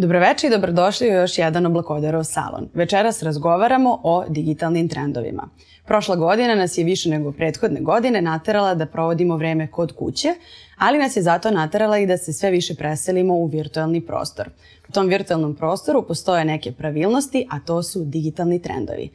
[0.00, 2.68] Dobroveče i dobrodošli u još jedan Oblakodarov salon.
[2.74, 5.48] Večeras razgovaramo o digitalnim trendovima.
[5.86, 10.34] Prošla godina nas je više nego prethodne godine naterala da provodimo vreme kod kuće,
[10.78, 14.50] ali nas je zato naterala i da se sve više preselimo u virtualni prostor.
[14.88, 19.10] U tom virtualnom prostoru postoje neke pravilnosti, a to su digitalni trendovi.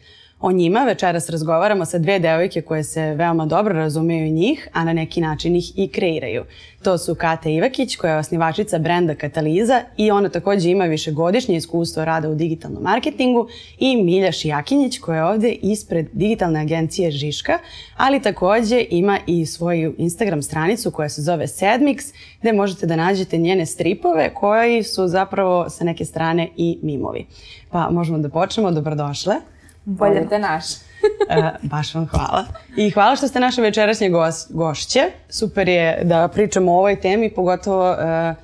[0.45, 4.93] O njima večeras razgovaramo sa dve devojke koje se veoma dobro razumeju njih, a na
[4.93, 6.43] neki način ih i kreiraju.
[6.81, 12.05] To su Kata Ivakić, koja je osnivačica brenda Kataliza i ona takođe ima višegodišnje iskustvo
[12.05, 13.47] rada u digitalnom marketingu
[13.79, 17.59] i Milja Šijakinjić, koja je ovde ispred digitalne agencije Žiška,
[17.97, 23.37] ali takođe ima i svoju Instagram stranicu koja se zove Sedmix, gde možete da nađete
[23.37, 27.25] njene stripove koji su zapravo sa neke strane i mimovi.
[27.69, 29.52] Pa možemo da počnemo, dobrodošle.
[29.85, 30.65] Bolje te naš.
[31.29, 32.45] e, baš vam hvala.
[32.77, 35.01] I hvala što ste naše večerašnje gos, gošće.
[35.29, 38.35] Super je da pričamo o ovoj temi, pogotovo e,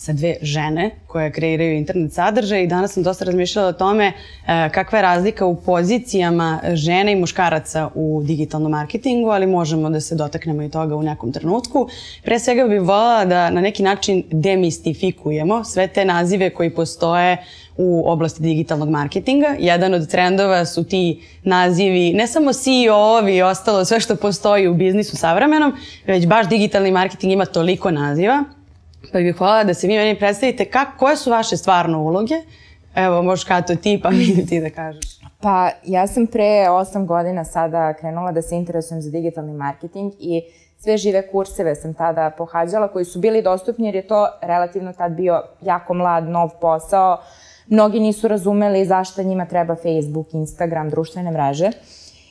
[0.00, 4.12] sa dve žene koje kreiraju internet sadržaj i danas sam dosta razmišljala o tome e,
[4.72, 10.14] kakva je razlika u pozicijama žene i muškaraca u digitalnom marketingu, ali možemo da se
[10.14, 11.88] dotaknemo i toga u nekom trenutku.
[12.24, 17.36] Pre svega bih volala da na neki način demistifikujemo sve te nazive koji postoje
[17.82, 19.46] u oblasti digitalnog marketinga.
[19.58, 24.74] Jedan od trendova su ti nazivi, ne samo CEO-ovi i ostalo, sve što postoji u
[24.74, 25.72] biznisu savremenom,
[26.06, 28.44] već baš digitalni marketing ima toliko naziva.
[29.12, 32.34] Pa bih hvala da se vi meni predstavite kako, koje su vaše stvarno uloge.
[32.94, 35.20] Evo, možeš to ti, pa mi ti da kažeš.
[35.40, 40.42] Pa ja sam pre 8 godina sada krenula da se interesujem za digitalni marketing i
[40.78, 45.12] sve žive kurseve sam tada pohađala koji su bili dostupni jer je to relativno tad
[45.12, 47.12] bio jako mlad, nov posao.
[47.12, 51.70] Uh, Mnogi nisu razumeli zašto njima treba Facebook, Instagram, društvene mreže.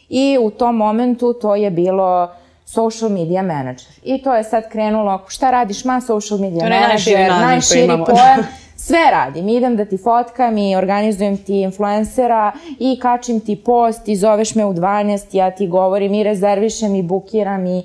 [0.09, 2.31] I u tom momentu to je bilo
[2.65, 3.87] social media manager.
[4.03, 8.47] I to je sad krenulo, šta radiš ma social media to manager, najširi pojam,
[8.87, 9.49] sve radim.
[9.49, 14.65] Idem da ti fotkam i organizujem ti influencera i kačim ti post i zoveš me
[14.65, 17.83] u 12, ja ti govorim i rezervišem i bukiram i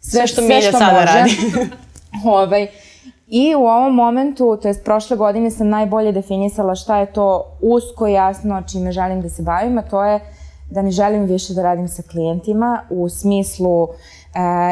[0.00, 1.18] sve, sve što, sve što sada može.
[1.18, 1.70] radi.
[2.24, 2.66] ovaj,
[3.30, 8.06] I u ovom momentu, to jest prošle godine sam najbolje definisala šta je to usko
[8.06, 10.20] jasno čime želim da se bavim, a to je
[10.70, 13.88] da ne želim više da radim sa klijentima u smislu e,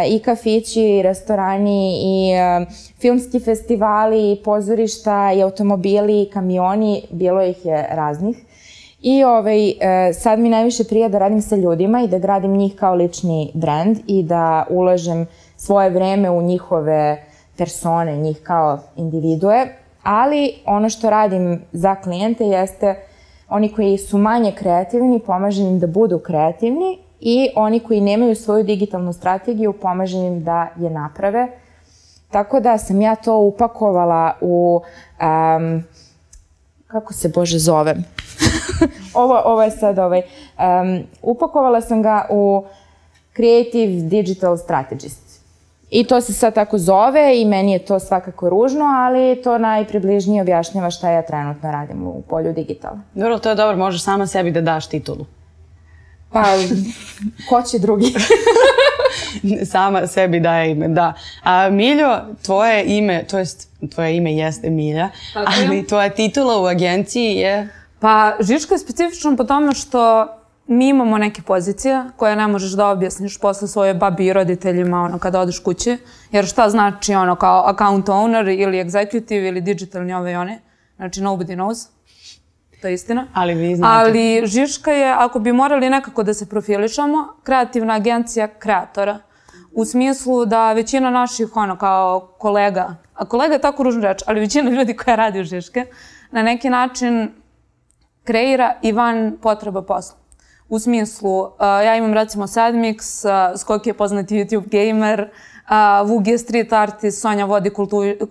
[0.09, 2.66] i kafići, i restorani, i e,
[2.99, 8.37] filmski festivali, i pozorišta, i automobili, i kamioni, bilo ih je raznih.
[9.03, 12.77] I ovaj, e, sad mi najviše prija da radim sa ljudima i da gradim njih
[12.77, 17.25] kao lični brand i da ulažem svoje vreme u njihove
[17.56, 19.67] persone, njih kao individue,
[20.03, 22.97] ali ono što radim za klijente jeste
[23.49, 28.65] oni koji su manje kreativni, pomažem im da budu kreativni i oni koji nemaju svoju
[28.65, 31.49] digitalnu strategiju, pomažem im da je naprave.
[32.31, 34.81] Tako da sam ja to upakovala u,
[35.21, 35.84] um,
[36.87, 37.97] kako se Bože zove,
[39.15, 42.65] ovo, ovo je sad ovaj, um, upakovala sam ga u
[43.37, 45.25] Creative Digital Strategist.
[45.97, 50.43] I to se sad tako zove i meni je to svakako ružno, ali to najpribližnije
[50.43, 52.99] objašnjava šta ja trenutno radim u polju digitala.
[53.15, 55.27] Dobro, to je dobro, možeš sama sebi da daš titulu.
[56.33, 56.45] Pa,
[57.49, 58.15] ko će drugi?
[59.73, 61.12] sama sebi daje ime, da.
[61.43, 67.34] A Miljo, tvoje ime, to jest tvoje ime jeste Milja, ali tvoja titula u agenciji
[67.37, 67.69] je...
[68.01, 70.28] Pa, Žička je specifično po tome što
[70.66, 75.19] mi imamo neke pozicije koje ne možeš da objasniš posle svoje babi i roditeljima ono,
[75.19, 75.99] kada odeš kući.
[76.32, 80.60] Jer šta znači ono kao account owner ili executive ili digitalni ove i one.
[80.97, 81.88] Znači nobody knows.
[82.81, 83.27] To je istina.
[83.34, 83.94] Ali vi znate.
[83.94, 89.19] Ali Žiška je, ako bi morali nekako da se profilišamo, kreativna agencija kreatora.
[89.72, 94.41] U smislu da većina naših ono kao kolega, a kolega je tako ružno reč, ali
[94.41, 95.87] većina ljudi koja radi u Žiške,
[96.31, 97.31] na neki način
[98.25, 100.25] kreira i van potreba posla.
[100.69, 105.30] U smislu, uh, ja imam recimo Sadmix, uh, Skok je poznati YouTube gamer,
[105.71, 107.71] uh, Vug je street artist, Sonja vodi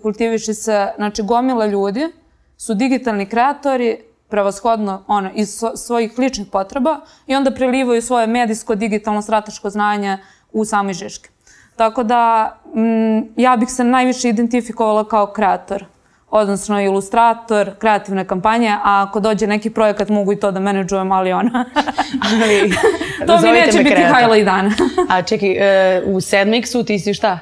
[0.02, 2.12] kultiviši se, znači gomila ljudi
[2.56, 3.98] su digitalni kreatori,
[4.28, 10.18] prevashodno ono, iz svojih ličnih potreba i onda prelivaju svoje medijsko, digitalno, strateško znanje
[10.52, 11.30] u sami Žiške.
[11.76, 15.84] Tako da, m, ja bih se najviše identifikovala kao kreator
[16.30, 21.32] odnosno ilustrator, kreativne kampanje, a ako dođe neki projekat mogu i to da menedžujem, ali
[21.32, 21.64] ona.
[22.42, 22.70] ali,
[23.26, 24.16] to mi neće biti kreator.
[24.16, 24.70] highlight dana.
[25.16, 25.56] a čekaj,
[26.06, 26.16] uh,
[26.76, 27.38] u ti si šta?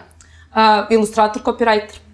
[0.51, 0.59] Uh,
[0.91, 2.05] ilustrator, copywriter.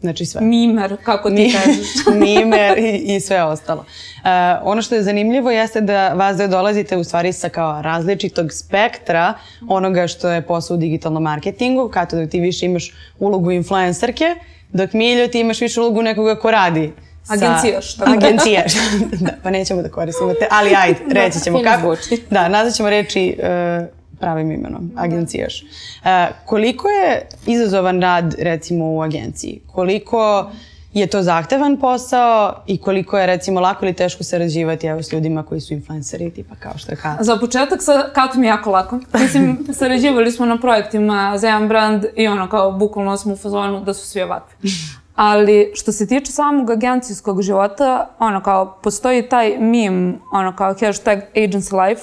[0.00, 0.40] Znači sve.
[0.40, 2.16] Mimer, kako ti kažeš.
[2.20, 3.80] Mimer i, i sve ostalo.
[3.80, 4.26] Uh,
[4.62, 9.34] ono što je zanimljivo jeste da vas da dolazite u stvari sa kao različitog spektra
[9.68, 14.36] onoga što je posao u digitalnom marketingu, kato da ti više imaš ulogu influencerke,
[14.72, 16.92] dok Miljo ti imaš više ulogu nekoga ko radi
[17.24, 17.34] sa...
[17.34, 17.94] Agencijaš.
[17.94, 18.10] Tako.
[18.10, 18.72] Agencijaš.
[19.26, 21.96] da, pa nećemo da koristimo te, ali ajde, reći ćemo Fino kako.
[21.96, 22.22] zvuči.
[22.30, 23.86] Da, nazvat ćemo reči uh,
[24.18, 25.62] pravim imenom, agencijaš.
[25.62, 26.08] Uh,
[26.46, 29.60] koliko je izazovan rad recimo u agenciji?
[29.66, 30.50] Koliko
[30.92, 35.42] je to zahtevan posao i koliko je recimo lako ili teško sarađivati evo s ljudima
[35.42, 37.16] koji su influenceri tipa kao što je Kat?
[37.20, 38.98] Za početak sa Katom je jako lako.
[39.18, 43.84] Mislim, sarađivali smo na projektima za jedan brand i ono kao bukvalno smo u fazonu
[43.84, 44.70] da su svi ovakvi.
[45.14, 51.18] Ali što se tiče samog agencijskog života, ono kao postoji taj meme, ono kao hashtag
[51.34, 52.02] agency life,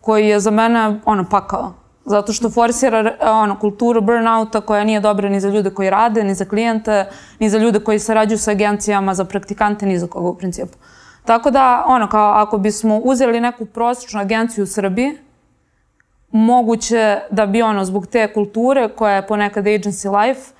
[0.00, 1.74] koji je za mene ono pakao.
[2.08, 6.34] Zato što forsira ono, kulturu burnouta koja nije dobra ni za ljude koji rade, ni
[6.34, 7.04] za klijente,
[7.38, 10.78] ni za ljude koji sarađuju sa agencijama, za praktikante, ni za koga u principu.
[11.24, 15.18] Tako da, ono, kao ako bismo uzeli neku prosječnu agenciju u Srbiji,
[16.30, 20.52] moguće da bi ono, zbog te kulture koja je ponekad agency life,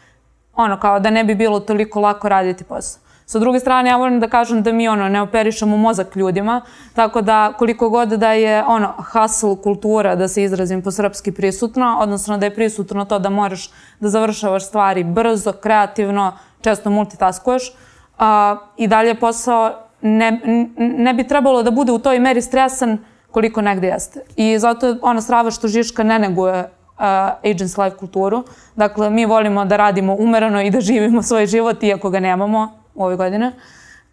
[0.54, 3.07] ono, kao da ne bi bilo toliko lako raditi posao.
[3.28, 6.62] Sa druge strane, ja volim da kažem da mi ono, ne operišemo mozak ljudima,
[6.94, 11.98] tako da koliko god da je ono, hustle kultura, da se izrazim po srpski prisutno,
[12.00, 13.70] odnosno da je prisutno to da moraš
[14.00, 17.72] da završavaš stvari brzo, kreativno, često multitaskuješ,
[18.18, 20.40] a, i dalje posao ne,
[20.78, 22.98] ne bi trebalo da bude u toj meri stresan
[23.30, 24.20] koliko negde jeste.
[24.36, 27.04] I zato je ono strava što Žiška ne neguje uh,
[27.44, 28.44] agency life kulturu.
[28.76, 33.16] Dakle, mi volimo da radimo umereno i da živimo svoj život, iako ga nemamo ove
[33.16, 33.52] godine.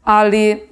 [0.03, 0.69] Ali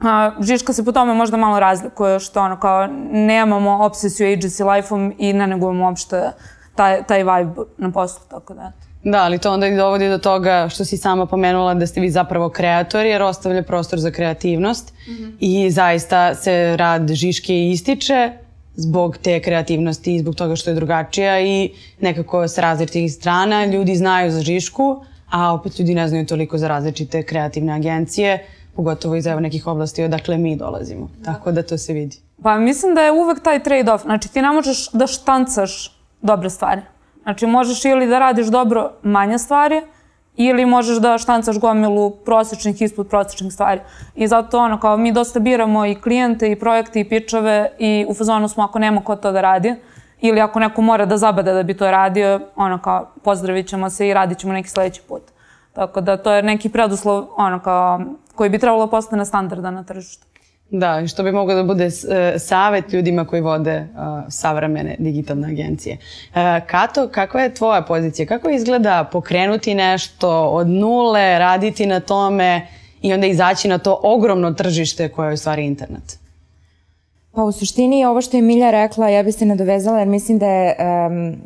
[0.00, 5.14] a, Žiška se po tome možda malo razlikuje, što ono kao nemamo obsesiju agency life-om
[5.18, 6.30] i ne negujemo uopšte
[6.74, 8.72] taj, taj vibe na poslu, tako da.
[9.04, 12.10] Da, ali to onda i dovodi do toga što si sama pomenula da ste vi
[12.10, 15.32] zapravo kreatori jer ostavlja prostor za kreativnost mm -hmm.
[15.40, 18.32] i zaista se rad Žiške ističe
[18.74, 21.70] zbog te kreativnosti i zbog toga što je drugačija i
[22.00, 26.68] nekako sa različitih strana ljudi znaju za Žišku, a opet ljudi ne znaju toliko za
[26.68, 28.46] različite kreativne agencije,
[28.76, 31.10] pogotovo iz evo nekih oblasti odakle mi dolazimo.
[31.24, 32.16] Tako da to se vidi.
[32.42, 34.02] Pa mislim da je uvek taj trade-off.
[34.02, 36.82] Znači ti ne možeš da štancaš dobre stvari.
[37.22, 39.82] Znači možeš ili da radiš dobro manje stvari,
[40.36, 43.80] ili možeš da štancaš gomilu prosečnih ispod prosečnih stvari.
[44.14, 48.14] I zato ono, kao mi dosta biramo i klijente i projekte i pičeve i u
[48.14, 49.74] fazonu smo ako nema ko to da radi,
[50.20, 54.08] ili ako neko mora da zabada da bi to radio, ono kao pozdravit ćemo se
[54.08, 55.22] i radit ćemo neki sledeći put.
[55.72, 58.00] Tako da to je neki preduslov ono kao
[58.34, 60.26] koji bi trebalo postane standarda na tržištu.
[60.70, 61.92] Da, i što bi moglo da bude uh,
[62.38, 65.96] savet ljudima koji vode uh, savremene digitalne agencije.
[65.96, 68.26] Uh, Kato, kakva je tvoja pozicija?
[68.26, 72.66] Kako izgleda pokrenuti nešto od nule, raditi na tome
[73.02, 76.18] i onda izaći na to ogromno tržište koje je u stvari internet?
[77.38, 80.46] Pa u suštini ovo što je Milja rekla, ja bih se nadovezala jer mislim da
[80.46, 81.36] je um,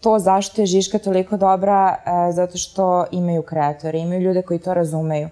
[0.00, 4.74] to zašto je Žiška toliko dobra uh, zato što imaju kreatori, imaju ljude koji to
[4.74, 5.28] razumeju.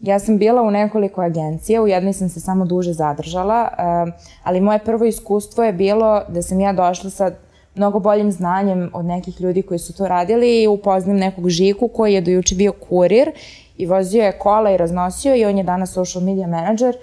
[0.00, 4.60] Ja sam bila u nekoliko agencija, u jednoj sam se samo duže zadržala, uh, ali
[4.60, 7.30] moje prvo iskustvo je bilo da sam ja došla sa
[7.74, 12.14] mnogo boljim znanjem od nekih ljudi koji su to radili i upoznam nekog Žiku koji
[12.14, 13.30] je dojuče bio kurir
[13.76, 16.96] i vozio je kola i raznosio i on je danas social media manager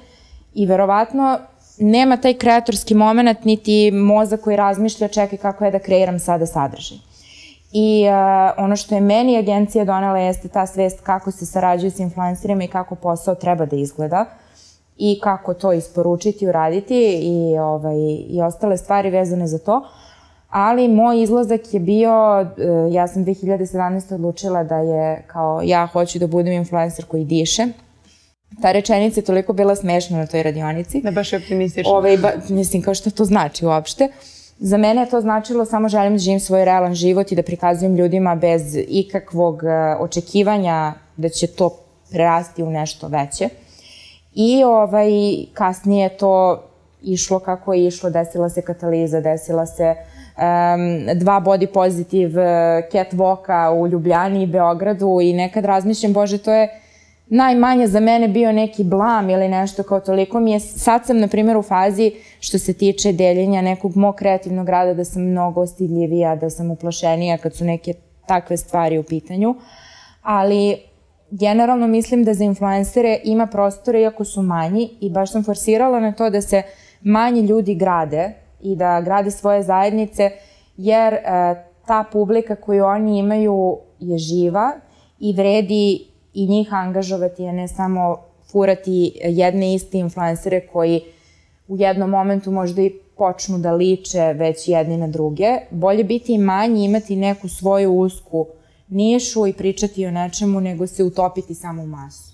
[0.53, 1.39] i verovatno
[1.79, 6.97] nema taj kreatorski moment, niti mozak koji razmišlja čekaj kako je da kreiram sada sadržaj.
[7.71, 11.99] I uh, ono što je meni agencija donela jeste ta svest kako se sarađuju s
[11.99, 14.25] influencerima i kako posao treba da izgleda
[14.97, 17.97] i kako to isporučiti, uraditi i, ovaj,
[18.29, 19.81] i ostale stvari vezane za to.
[20.49, 24.13] Ali moj izlazak je bio, uh, ja sam 2017.
[24.13, 27.67] odlučila da je kao ja hoću da budem influencer koji diše,
[28.61, 31.01] Ta rečenica je toliko bila smešna na toj radionici.
[31.01, 31.91] Da baš je optimistično.
[31.91, 34.07] Ove, ba, mislim, kao što to znači uopšte.
[34.59, 37.95] Za mene je to značilo samo želim da živim svoj realan život i da prikazujem
[37.95, 41.69] ljudima bez ikakvog uh, očekivanja da će to
[42.11, 43.49] prerasti u nešto veće.
[44.35, 45.09] I ovaj,
[45.53, 46.63] kasnije to
[47.01, 53.79] išlo kako je išlo, desila se kataliza, desila se um, dva body positive uh, catwalka
[53.79, 56.81] u Ljubljani i Beogradu i nekad razmišljam, bože, to je
[57.29, 61.27] najmanje za mene bio neki blam ili nešto kao toliko mi je, sad sam na
[61.27, 66.35] primjer u fazi što se tiče deljenja nekog mog kreativnog rada da sam mnogo stidljivija,
[66.35, 67.93] da sam uplašenija kad su neke
[68.25, 69.55] takve stvari u pitanju,
[70.21, 70.77] ali
[71.31, 76.11] generalno mislim da za influencere ima prostora iako su manji i baš sam forsirala na
[76.11, 76.63] to da se
[77.01, 80.31] manji ljudi grade i da grade svoje zajednice
[80.77, 81.21] jer e,
[81.87, 84.71] ta publika koju oni imaju je živa
[85.19, 88.17] i vredi i njih angažovati, a ne samo
[88.51, 91.01] furati jedne iste influencere koji
[91.67, 95.57] u jednom momentu možda i počnu da liče već jedni na druge.
[95.71, 98.47] Bolje biti manji, imati neku svoju usku
[98.87, 102.29] nišu i pričati o nečemu nego se utopiti samo u masu.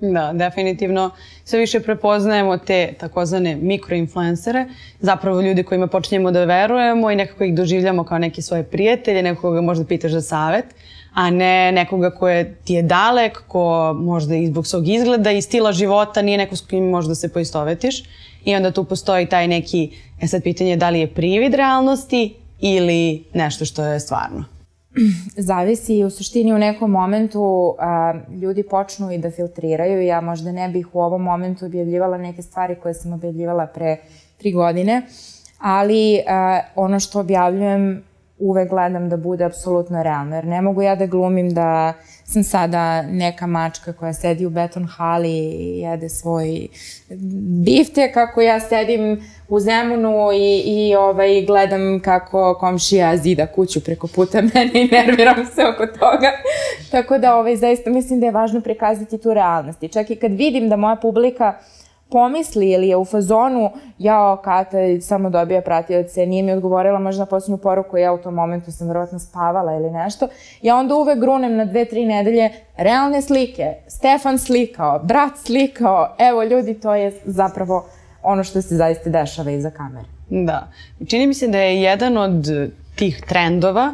[0.00, 1.10] Da, definitivno
[1.44, 4.66] sve više prepoznajemo te takozvane mikroinfluencere,
[5.00, 9.60] zapravo ljudi kojima počinjemo da verujemo i nekako ih doživljamo kao neke svoje prijatelje, nekoga
[9.60, 10.64] možda pitaš za savet,
[11.14, 15.72] a ne nekoga koje ti je dalek, ko možda i zbog svog izgleda i stila
[15.72, 18.04] života nije neko s kojim možda se poistovetiš.
[18.44, 22.34] I onda tu postoji taj neki, e sad pitanje je da li je privid realnosti
[22.60, 24.44] ili nešto što je stvarno.
[25.48, 30.02] Zavisi u suštini u nekom momentu a, ljudi počnu i da filtriraju.
[30.02, 33.96] Ja možda ne bih u ovom momentu objavljivala neke stvari koje sam objavljivala pre
[34.38, 35.02] tri godine,
[35.58, 38.04] ali a, ono što objavljujem
[38.38, 41.92] uvek gledam da bude apsolutno realno, jer ne mogu ja da glumim da
[42.24, 46.68] sam sada neka mačka koja sedi u beton hali i jede svoj
[47.64, 54.06] bifte, kako ja sedim u Zemunu i, i ovaj, gledam kako komšija zida kuću preko
[54.06, 56.30] puta mene i nerviram se oko toga.
[56.90, 59.82] Tako da ovaj, zaista mislim da je važno prikazati tu realnost.
[59.82, 61.78] I čak i kad vidim da moja publika uh,
[62.10, 67.26] pomisli ili je u fazonu jao Kata samo dobija pratioce, nije mi odgovorila možda na
[67.26, 70.28] posljednju poruku, ja u tom momentu sam verovatno spavala ili nešto,
[70.62, 76.44] ja onda uvek grunem na dve, tri nedelje realne slike, Stefan slikao, brat slikao, evo
[76.44, 77.86] ljudi, to je zapravo
[78.22, 80.06] ono što se zaista dešava iza kamere.
[80.30, 80.68] Da.
[81.08, 82.46] Čini mi se da je jedan od
[82.96, 83.92] tih trendova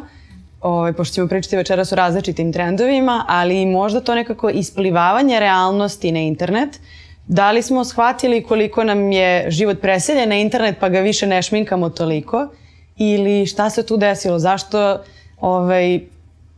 [0.61, 6.19] ovaj, pošto ćemo pričati večeras o različitim trendovima, ali možda to nekako isplivavanje realnosti na
[6.19, 10.99] internet, uh, Da li smo shvatili koliko nam je život preseljen na internet pa ga
[10.99, 12.47] više ne šminkamo toliko?
[12.97, 14.39] Ili šta se tu desilo?
[14.39, 14.99] Zašto,
[15.41, 15.99] ovaj,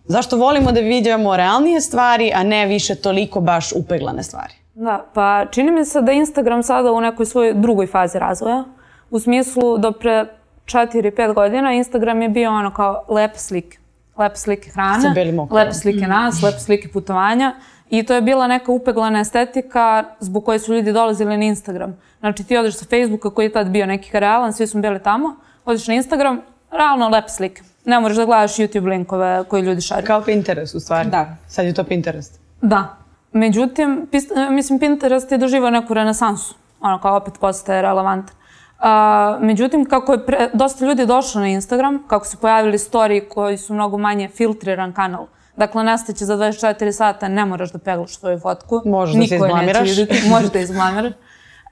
[0.05, 4.53] zašto volimo da vidimo realnije stvari, a ne više toliko baš upeglane stvari?
[4.73, 8.63] Da, pa čini mi se da Instagram sada u nekoj svojoj drugoj fazi razvoja.
[9.09, 10.25] U smislu do pre
[10.65, 13.77] 4-5 godina Instagram je bio ono kao lepe slike.
[14.17, 15.09] Lepe slike hrane,
[15.51, 17.55] lepe slike nas, lepe slike putovanja.
[17.89, 21.97] I to je bila neka upeglana estetika zbog koje su ljudi dolazili na Instagram.
[22.19, 25.35] Znači ti odeš sa Facebooka koji je tad bio neki realan, svi smo bili tamo,
[25.65, 26.41] odeš na Instagram,
[26.71, 27.61] realno lepe slike.
[27.85, 30.07] Ne možeš da gledaš YouTube linkove koje ljudi šarju.
[30.07, 31.09] Kao Pinterest u stvari.
[31.09, 31.35] Da.
[31.47, 32.39] Sad je to Pinterest.
[32.61, 32.97] Da.
[33.31, 34.07] Međutim,
[34.49, 36.55] mislim, Pinterest je doživao neku renesansu.
[36.81, 38.35] Ono kao opet postaje relevantan.
[38.79, 43.57] A, međutim, kako je pre, dosta ljudi došlo na Instagram, kako su pojavili story koji
[43.57, 48.39] su mnogo manje filtriran kanal, Dakle, nastaće za 24 sata, ne moraš da peglaš svoju
[48.39, 48.81] fotku.
[48.85, 49.89] Možeš da se izblamiraš.
[50.29, 51.13] Možeš da izblamiraš.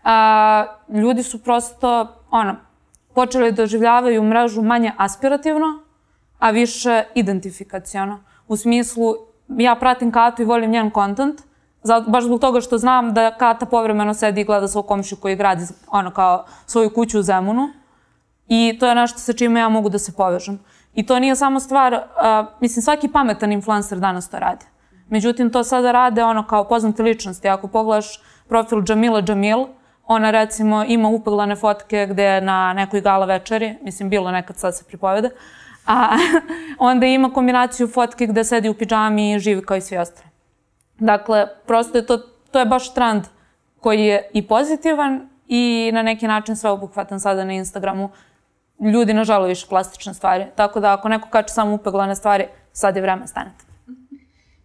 [0.03, 2.55] A, ljudi su prosto, ono,
[3.15, 5.79] počeli da doživljavaju mrežu manje aspirativno,
[6.39, 8.19] a više identifikacijono.
[8.47, 9.15] U smislu,
[9.47, 11.41] ja pratim Katu i volim njen kontent,
[11.83, 15.35] zato, baš zbog toga što znam da Kata povremeno sedi i gleda svog komšiju koji
[15.35, 17.69] gradi ono kao svoju kuću u Zemunu.
[18.47, 20.59] I to je nešto sa čime ja mogu da se povežem.
[20.95, 21.99] I to nije samo stvar, uh,
[22.61, 24.65] mislim, svaki pametan influencer danas to radi.
[25.09, 27.49] Međutim, to sada rade ono kao poznate ličnosti.
[27.49, 29.65] Ako pogledaš profil Jamila Jamil,
[30.07, 34.83] ona recimo ima upeglane fotke gde na nekoj gala večeri, mislim, bilo nekad sad se
[34.83, 35.29] pripovede,
[35.87, 36.17] a
[36.79, 40.29] onda ima kombinaciju fotke gde sedi u pidžami i živi kao i svi ostali.
[40.99, 42.17] Dakle, prosto je to,
[42.51, 43.23] to je baš trend
[43.79, 48.09] koji je i pozitivan i na neki način sveobuhvatan sada na Instagramu
[48.79, 50.45] ljudi ne žele više plastične stvari.
[50.55, 53.65] Tako da ako neko kače samo upeglane stvari, sad je vreme stanete.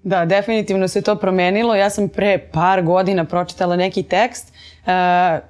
[0.02, 1.74] Da, definitivno se to promenilo.
[1.74, 4.52] Ja sam pre par godina pročitala neki tekst
[4.84, 4.90] uh,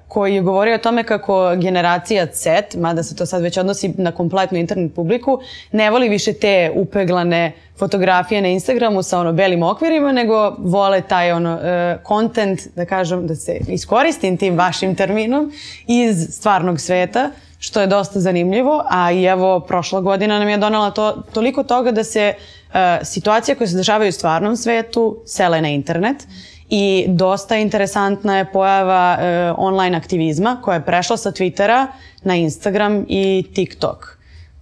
[0.07, 4.11] koji je govorio o tome kako generacija Z, mada se to sad već odnosi na
[4.11, 5.39] kompletnu internet publiku,
[5.71, 11.31] ne voli više te upeglane fotografije na Instagramu sa ono belim okvirima, nego vole taj
[11.31, 15.51] ono uh, content, da kažem, da se iskoristim tim vašim terminom,
[15.87, 17.29] iz stvarnog sveta
[17.61, 21.91] što je dosta zanimljivo, a i evo prošla godina nam je donala to, toliko toga
[21.91, 26.27] da se uh, situacije koje se dešavaju u stvarnom svetu sele na internet
[26.69, 31.87] i dosta interesantna je pojava uh, online aktivizma koja je prešla sa Twittera
[32.23, 34.17] na Instagram i TikTok.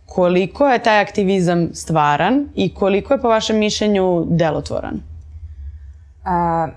[0.05, 5.01] Koliko je taj aktivizam stvaran i koliko je po vašem mišljenju delotvoran?
[6.25, 6.67] A,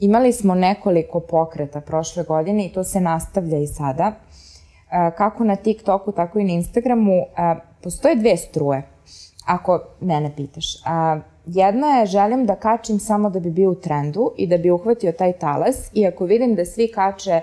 [0.00, 4.12] imali smo nekoliko pokreta prošle godine i to se nastavlja i sada
[4.90, 7.22] kako na TikToku, tako i na Instagramu,
[7.82, 8.82] postoje dve struje,
[9.46, 10.66] ako mene pitaš.
[11.46, 15.12] Jedna je želim da kačim samo da bi bio u trendu i da bi uhvatio
[15.12, 17.40] taj talas i ako vidim da svi kače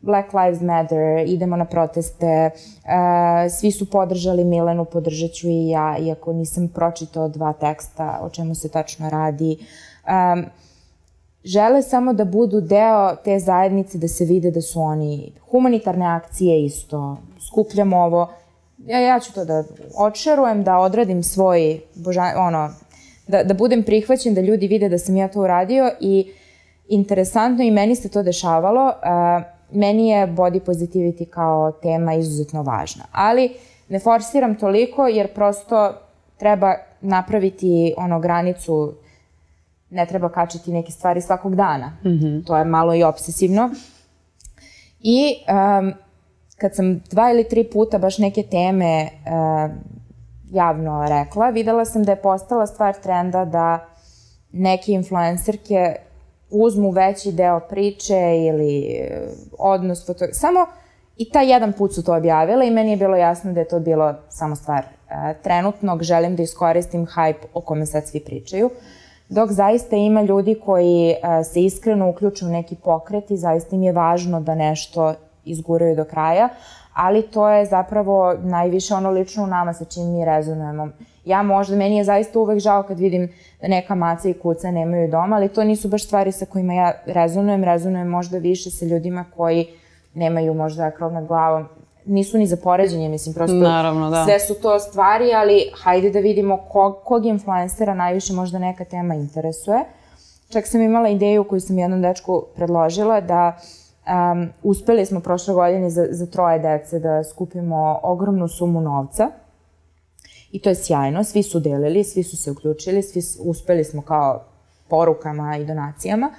[0.00, 2.50] Black Lives Matter, idemo na proteste,
[3.58, 8.54] svi su podržali Milenu, podržat ću i ja, iako nisam pročitao dva teksta o čemu
[8.54, 9.58] se tačno radi.
[10.06, 10.44] Um,
[11.46, 16.64] žele samo da budu deo te zajednice, da se vide da su oni humanitarne akcije
[16.64, 17.16] isto,
[17.48, 18.28] skupljamo ovo,
[18.78, 19.64] ja, ja ću to da
[19.98, 22.70] odšerujem, da odradim svoj, boža, ono,
[23.28, 26.32] da, da budem prihvaćen, da ljudi vide da sam ja to uradio i
[26.88, 28.86] interesantno i meni se to dešavalo.
[28.86, 33.56] Uh, meni je body positivity kao tema izuzetno važna, ali
[33.88, 35.94] ne forsiram toliko jer prosto
[36.36, 38.92] treba napraviti ono granicu
[39.90, 41.92] ne treba kačiti neke stvari svakog dana.
[42.04, 42.46] Mm -hmm.
[42.46, 43.70] To je malo i obsesivno.
[45.00, 45.92] I um,
[46.58, 49.70] kad sam dva ili tri puta baš neke teme uh,
[50.50, 53.86] javno rekla, videla sam da je postala stvar trenda da
[54.52, 55.96] neke influencerke
[56.50, 59.00] uzmu veći deo priče ili
[59.58, 60.24] odnos foto...
[60.32, 60.66] Samo
[61.16, 63.80] i taj jedan put su to objavile i meni je bilo jasno da je to
[63.80, 68.70] bilo samo stvar uh, trenutnog, želim da iskoristim hype o kome sad svi pričaju.
[69.28, 73.82] Dok zaista ima ljudi koji uh, se iskreno uključu u neki pokret i zaista im
[73.82, 75.14] je važno da nešto
[75.44, 76.48] izguraju do kraja,
[76.94, 80.88] ali to je zapravo najviše ono lično u nama sa čim mi rezonujemo.
[81.24, 85.10] Ja možda, meni je zaista uvek žao kad vidim da neka maca i kuca nemaju
[85.10, 89.24] doma, ali to nisu baš stvari sa kojima ja rezonujem, rezonujem možda više sa ljudima
[89.36, 89.66] koji
[90.14, 91.68] nemaju možda krov nad glavom,
[92.06, 94.24] nisu ni za poređenje, mislim, prosto Naravno, da.
[94.24, 99.14] sve su to stvari, ali hajde da vidimo kog, kog influencera najviše možda neka tema
[99.14, 99.84] interesuje.
[100.48, 103.58] Čak sam imala ideju koju sam jednom dečku predložila da
[104.06, 109.30] um, uspeli smo prošle godine za, za troje dece da skupimo ogromnu sumu novca
[110.52, 114.44] i to je sjajno, svi su delili, svi su se uključili, svi uspeli smo kao
[114.88, 116.30] porukama i donacijama.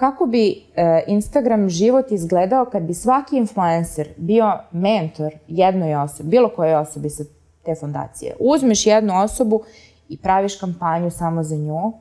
[0.00, 6.48] Kako bi e, Instagram život izgledao kad bi svaki influencer bio mentor jednoj osobi, bilo
[6.48, 7.24] kojoj osobi sa
[7.64, 8.36] te fondacije.
[8.40, 9.62] Uzmeš jednu osobu
[10.08, 11.92] i praviš kampanju samo za nju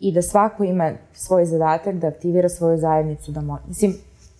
[0.00, 3.58] i da svako ima svoj zadatak da aktivira svoju zajednicu, da mo...
[3.68, 3.94] Mislim,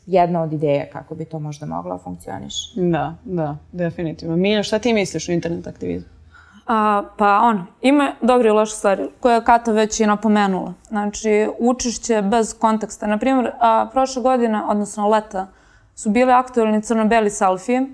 [0.06, 2.74] jedna od ideja kako bi to možda moglo da funkcioniš.
[2.74, 4.36] Da, da, definitivno.
[4.36, 6.19] Mina, šta ti misliš o internet aktivizmu?
[6.66, 10.74] A, pa on, ima dobre i loše stvari koje je Kata već i napomenula.
[10.88, 13.06] Znači, učišće bez konteksta.
[13.06, 15.46] Naprimjer, a, prošle godine, odnosno leta,
[15.94, 17.86] su bile aktualni crno-beli selfije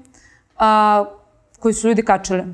[0.59, 1.05] a,
[1.61, 2.45] koji su ljudi kačili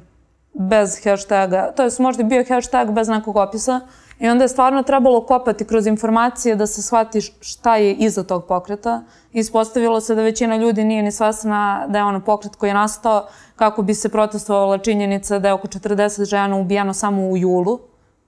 [0.54, 1.72] bez hashtaga.
[1.76, 3.80] To je možda bio hashtag bez nekog opisa
[4.22, 8.46] I onda je stvarno trebalo kopati kroz informacije da se shvati šta je iza tog
[8.46, 9.02] pokreta.
[9.32, 13.26] Ispostavilo se da većina ljudi nije ni svesna da je ono pokret koji je nastao
[13.56, 17.78] kako bi se protestovala činjenica da je oko 40 žena ubijeno samo u julu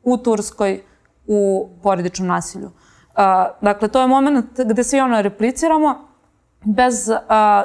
[0.03, 0.83] u Turskoj
[1.27, 2.67] u porodičnom nasilju.
[2.67, 3.23] Uh,
[3.61, 6.09] dakle, to je moment gde svi ono repliciramo
[6.65, 7.17] bez uh,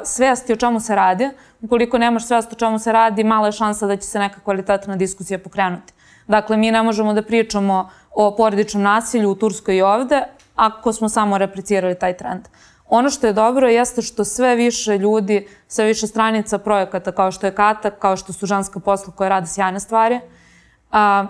[0.04, 1.30] svesti o čemu se radi.
[1.60, 4.96] Ukoliko nemaš svest o čemu se radi, mala je šansa da će se neka kvalitetna
[4.96, 5.92] diskusija pokrenuti.
[6.30, 10.22] Dakle, mi ne možemo da pričamo o porodičnom nasilju u Turskoj i ovde,
[10.56, 12.48] ako smo samo replicirali taj trend.
[12.88, 17.46] Ono što je dobro jeste što sve više ljudi, sve više stranica projekata kao što
[17.46, 20.20] je Kata, kao što su ženska posla koja rade sjajne stvari,
[20.92, 21.26] a,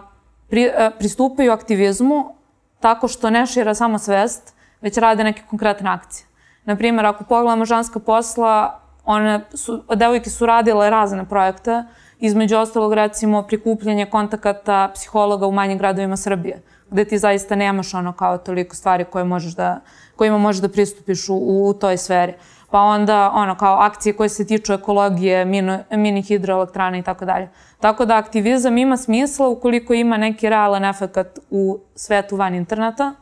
[0.49, 2.35] pri, a, pristupaju aktivizmu
[2.81, 6.27] tako što ne šira samo svest, već rade neke konkretne akcije.
[6.65, 11.85] Naprimjer, ako pogledamo ženska posla, one su, devojke su radile razne projekte,
[12.21, 18.13] između ostalog recimo prikupljanje kontakata psihologa u manjim gradovima Srbije gde ti zaista nemaš ono
[18.13, 19.81] kao toliko stvari koje možeš da,
[20.17, 21.35] kojima možeš da pristupiš u,
[21.69, 22.35] u toj sferi.
[22.71, 27.49] Pa onda ono kao akcije koje se tiču ekologije, mini, mini hidroelektrane i tako dalje.
[27.81, 33.15] Tako da aktivizam ima smisla ukoliko ima neki realan efekt u svetu van interneta,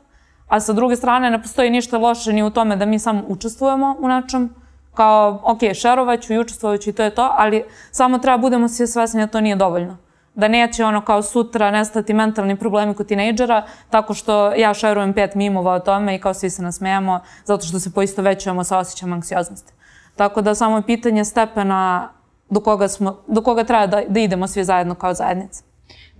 [0.48, 3.96] a sa druge strane ne postoji ništa loše ni u tome da mi samo učestvujemo
[3.98, 4.54] u nečem,
[4.98, 9.20] kao, ok, šerovaću i učestvovaću i to je to, ali samo treba budemo svi svesni
[9.20, 9.96] da to nije dovoljno
[10.34, 15.34] da neće ono kao sutra nestati mentalni problemi kod tinejdžera, tako što ja šerujem pet
[15.34, 19.12] mimova o tome i kao svi se nasmejamo, zato što se poisto većujemo sa osjećam
[19.12, 19.72] anksioznosti.
[20.16, 22.12] Tako da samo je pitanje stepena
[22.50, 25.67] do koga, smo, do koga treba da, da idemo svi zajedno kao zajednica.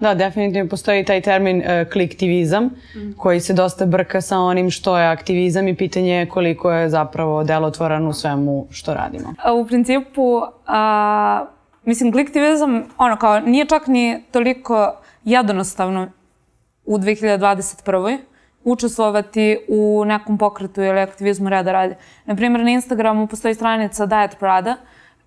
[0.01, 3.13] Da, definitivno postoji taj termin uh, kliktivizam mm.
[3.17, 7.45] koji se dosta brka sa onim što je aktivizam i pitanje je koliko je zapravo
[7.45, 9.35] delotvoran u svemu što radimo.
[9.55, 11.47] U principu, a,
[11.89, 16.09] Mislim, kliktivizam, ono, kao, nije čak ni toliko jednostavno
[16.85, 18.19] u 2021.
[18.65, 21.95] učestvovati u nekom pokretu ili aktivizmu reda radi.
[22.25, 24.77] Naprimjer, na Instagramu postoji stranica Diet Prada,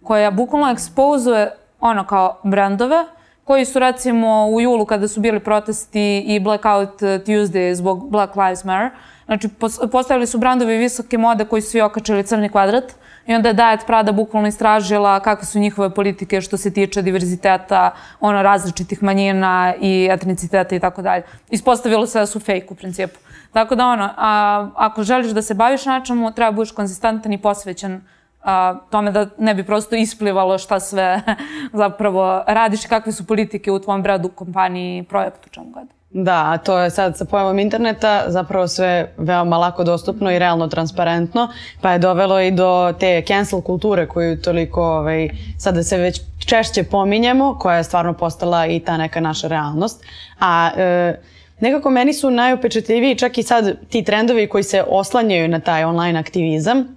[0.03, 3.05] koja bukvalno ekspozuje ono kao brendove,
[3.51, 8.63] koji su recimo u julu kada su bili protesti i Blackout Tuesday zbog Black Lives
[8.63, 8.89] Matter,
[9.25, 9.49] znači
[9.91, 12.93] postavili su brandovi visoke mode koji su i okačili crni kvadrat,
[13.27, 17.91] I onda je Diet Prada bukvalno istražila kakve su njihove politike što se tiče diverziteta,
[18.19, 21.23] ono, različitih manjina i etniciteta i tako dalje.
[21.49, 23.19] Ispostavilo se da su fake u principu.
[23.51, 28.01] Tako da ono, a, ako želiš da se baviš nečemu, treba budeš konzistentan i posvećen
[28.43, 31.21] a, tome da ne bi prosto isplivalo šta sve
[31.73, 35.87] zapravo radiš i kakve su politike u tvom bradu, kompaniji, projektu, čemu god.
[36.13, 41.49] Da, to je sad sa pojavom interneta zapravo sve veoma lako dostupno i realno transparentno,
[41.81, 46.83] pa je dovelo i do te cancel kulture koju toliko ovaj, sada se već češće
[46.83, 50.03] pominjemo, koja je stvarno postala i ta neka naša realnost.
[50.39, 51.19] A e,
[51.59, 56.19] nekako meni su najupečetljiviji čak i sad ti trendovi koji se oslanjaju na taj online
[56.19, 56.95] aktivizam,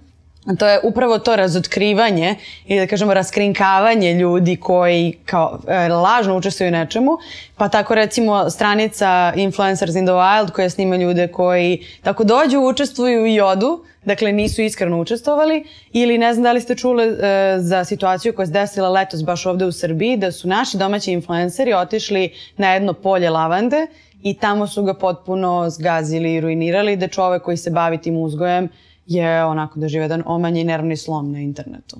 [0.59, 6.71] to je upravo to razotkrivanje ili da kažemo raskrinkavanje ljudi koji kao e, lažno učestvuju
[6.71, 7.17] nečemu.
[7.57, 13.25] Pa tako recimo stranica Influencers in the Wild koja snima ljude koji tako dođu, učestvuju
[13.25, 17.15] i odu, dakle nisu iskreno učestvovali ili ne znam da li ste čule e,
[17.59, 21.73] za situaciju koja se desila letos baš ovde u Srbiji da su naši domaći influenceri
[21.73, 23.87] otišli na jedno polje lavande
[24.23, 28.69] i tamo su ga potpuno zgazili i ruinirali da čovek koji se bavi tim uzgojem
[29.05, 31.97] je onako da žive jedan omanji nervni slom na internetu.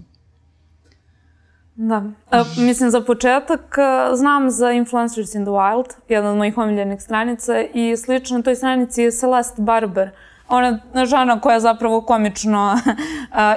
[1.76, 2.04] Da.
[2.32, 7.02] E, mislim, za početak e, znam za Influencers in the Wild, jedna od mojih omiljenih
[7.02, 10.10] stranica i slično toj stranici je Celeste Barber.
[10.50, 12.94] Ona je žena koja zapravo komično uh,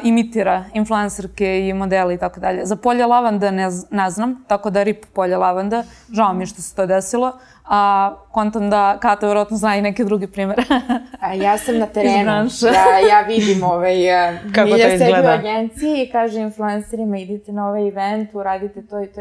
[0.09, 2.67] imitira influencerke i modele i tako dalje.
[2.67, 5.85] Za polje lavanda ne, ne znam, tako da rip polje lavanda.
[6.13, 7.33] Žao mi što se to desilo
[7.69, 10.63] a kontam da Kata vjerojatno zna i neke druge primere.
[11.21, 13.97] a ja sam na terenu, ja, ja vidim ovaj,
[14.55, 15.29] Kako to izgleda?
[15.29, 19.21] u agenciji i kaže influencerima idite na ovaj event, uradite to i to.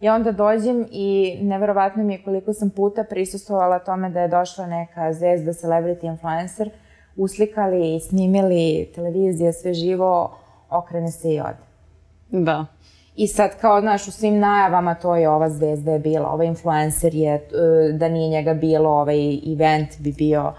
[0.00, 4.66] I onda dođem i neverovatno mi je koliko sam puta prisustovala tome da je došla
[4.66, 6.70] neka zvezda, celebrity influencer,
[7.16, 10.36] uslikali i snimili televizije, sve živo,
[10.70, 11.62] okrene se i ode.
[12.30, 12.66] Da.
[13.16, 17.14] I sad kao, znaš, u svim najavama to je ova zvezda je bila, ovaj influencer
[17.14, 17.40] je, e,
[17.92, 20.52] da nije njega bilo, ovaj event bi bio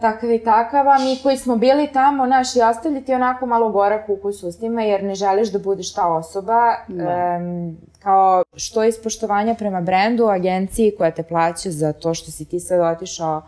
[0.00, 3.68] takav i takav, a mi koji smo bili tamo, znaš, i ostavlji ti onako malo
[3.68, 7.38] gorak ukus ustima, jer ne želiš da budeš ta osoba, da.
[7.40, 12.44] um, kao što je ispoštovanja prema brendu, agenciji koja te plaća za to što si
[12.44, 13.42] ti sad otišao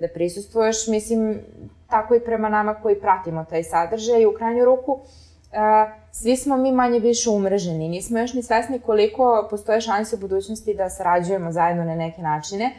[0.00, 1.40] da prisustvuješ, mislim,
[1.90, 5.00] tako i prema nama koji pratimo taj sadržaj, u krajnju ruku, uh,
[6.12, 7.88] svi smo mi manje više umreženi.
[7.88, 12.72] Nismo još ni svesni koliko postoje šanse u budućnosti da sarađujemo zajedno na neke načine.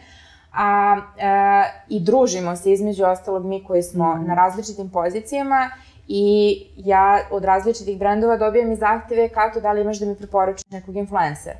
[0.53, 4.27] A, a i družimo se između ostalog mi koji smo mm.
[4.27, 5.69] na različitim pozicijama
[6.07, 10.69] i ja od različitih brendova dobijam i zahteve kako da li imaš da mi preporučiš
[10.69, 11.59] nekog influencera.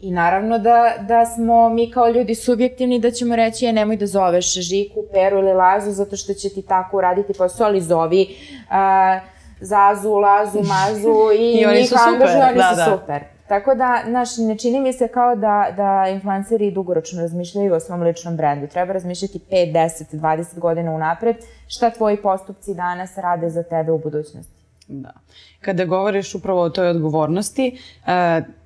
[0.00, 4.06] I naravno da, da smo mi kao ljudi subjektivni da ćemo reći je nemoj da
[4.06, 9.35] zoveš Žiku, Peru ili Lazu zato što će ti tako uraditi posao, ali zovi uh,
[9.60, 12.28] Zazu, Lazu, Mazu i, I oni su super.
[12.48, 12.98] oni da, su da.
[12.98, 13.24] super.
[13.48, 18.02] Tako da, znaš, ne čini mi se kao da, da influenceri dugoročno razmišljaju o svom
[18.02, 18.66] ličnom brendu.
[18.66, 21.36] Treba razmišljati 5, 10, 20 godina unapred
[21.68, 24.52] šta tvoji postupci danas rade za tebe u budućnosti.
[24.88, 25.12] Da.
[25.60, 28.08] Kada govoriš upravo o toj odgovornosti, uh,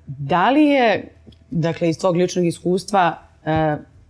[0.07, 1.07] da li je,
[1.51, 3.51] dakle, iz tvog ličnog iskustva, uh,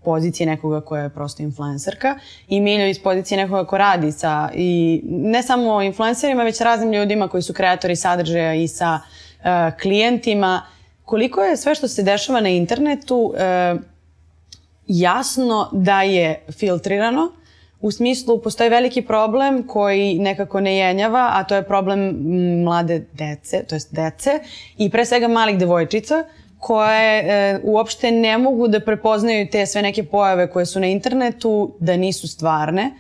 [0.04, 5.02] pozicije nekoga koja je prosto influencerka i Miljo iz pozicije nekoga ko radi sa i
[5.06, 9.46] ne samo influencerima, već raznim ljudima koji su kreatori sadržaja i sa uh,
[9.82, 10.62] klijentima.
[11.06, 13.82] Koliko je sve što se dešava na internetu uh,
[14.88, 17.32] jasno da je filtrirano,
[17.82, 22.00] U smislu, postoji veliki problem koji nekako ne jenjava, a to je problem
[22.64, 24.40] mlade dece, to jest dece
[24.78, 26.24] i pre svega malih devojčica
[26.62, 31.72] koje e, uopšte ne mogu da prepoznaju te sve neke pojave koje su na internetu
[31.80, 32.92] da nisu stvarne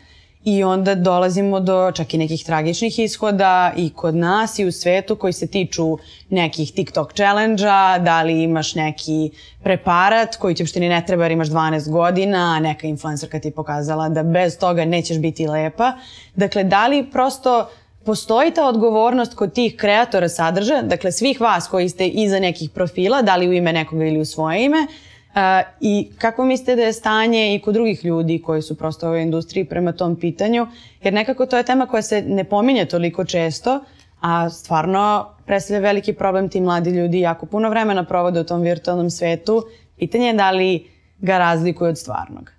[0.43, 5.15] i onda dolazimo do čak i nekih tragičnih ishoda i kod nas i u svetu
[5.15, 5.97] koji se tiču
[6.29, 9.31] nekih TikTok challenge-a, da li imaš neki
[9.63, 13.47] preparat koji ti uopšte ni ne treba jer imaš 12 godina, a neka influencerka ti
[13.47, 15.93] je pokazala da bez toga nećeš biti lepa.
[16.35, 17.69] Dakle, da li prosto
[18.05, 23.21] Postoji ta odgovornost kod tih kreatora sadržaja, dakle svih vas koji ste iza nekih profila,
[23.21, 24.87] da li u ime nekoga ili u svoje ime,
[25.31, 25.37] Uh,
[25.79, 29.21] I kako mislite da je stanje i kod drugih ljudi koji su prosto u ovoj
[29.21, 30.67] industriji prema tom pitanju?
[31.03, 33.79] Jer nekako to je tema koja se ne pominje toliko često,
[34.21, 39.09] a stvarno predstavlja veliki problem ti mladi ljudi jako puno vremena provode u tom virtualnom
[39.09, 39.63] svetu.
[39.97, 40.87] Pitanje je da li
[41.19, 42.51] ga razlikuju od stvarnog.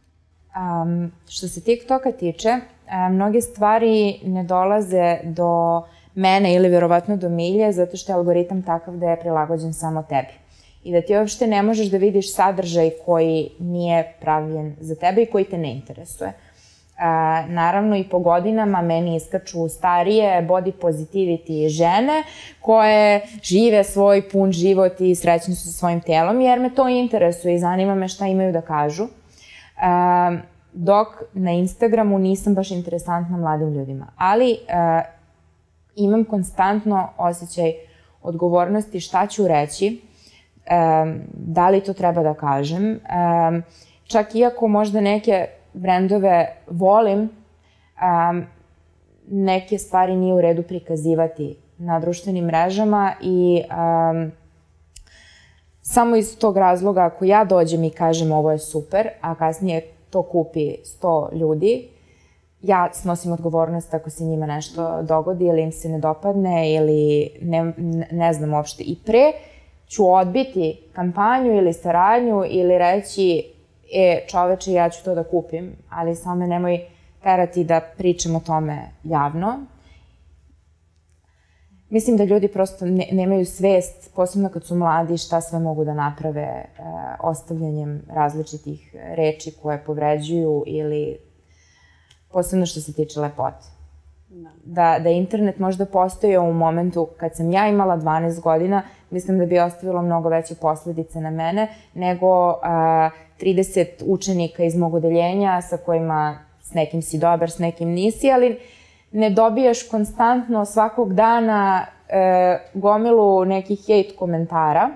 [0.57, 2.61] Um, što se TikToka tiče,
[2.93, 5.83] E, mnoge stvari ne dolaze do
[6.15, 10.33] mene ili verovatno do milje zato što je algoritam takav da je prilagođen samo tebi.
[10.85, 15.27] I da ti uopšte ne možeš da vidiš sadržaj koji nije pravljen za tebe i
[15.27, 16.33] koji te ne interesuje.
[17.49, 22.23] naravno i po godinama meni iskaču starije body positivity žene
[22.61, 27.55] koje žive svoj pun život i srećni su sa svojim telom jer me to interesuje
[27.55, 29.05] i zanima me šta imaju da kažu.
[29.05, 34.07] Uh, dok na Instagramu nisam baš interesantna mladim ljudima.
[34.17, 35.07] Ali uh,
[35.97, 37.73] imam konstantno osjećaj
[38.23, 40.01] odgovornosti šta ću reći,
[40.57, 42.85] um, da li to treba da kažem.
[42.85, 43.63] Um,
[44.05, 48.47] čak iako možda neke brendove volim, um,
[49.29, 54.33] neke stvari nije u redu prikazivati na društvenim mrežama i um,
[55.83, 60.23] samo iz tog razloga ako ja dođem i kažem ovo je super, a kasnije to
[60.23, 61.89] kupi 100 ljudi,
[62.63, 67.73] ja snosim odgovornost ako se njima nešto dogodi ili im se ne dopadne ili ne,
[68.11, 68.83] ne znam uopšte.
[68.83, 69.33] I pre
[69.87, 73.45] ću odbiti kampanju ili saradnju ili reći
[73.95, 76.81] e, čoveče, ja ću to da kupim, ali samo me nemoj
[77.23, 79.61] terati da pričam o tome javno.
[81.93, 85.95] Mislim da ljudi prosto ne, nemaju svest, posebno kad su mladi, šta sve mogu da
[85.95, 86.67] naprave e,
[87.21, 91.19] ostavljanjem različitih reči koje povređuju ili
[92.31, 93.67] posebno što se tiče lepote.
[94.29, 94.51] Da.
[94.65, 99.47] da, da internet možda postoje u momentu kad sam ja imala 12 godina, mislim da
[99.47, 105.77] bi ostavilo mnogo veće posledice na mene nego a, 30 učenika iz mog odeljenja sa
[105.77, 108.59] kojima s nekim si dobar, s nekim nisi, ali
[109.13, 114.91] ne dobijaš konstantno svakog dana e, gomilu nekih hate komentara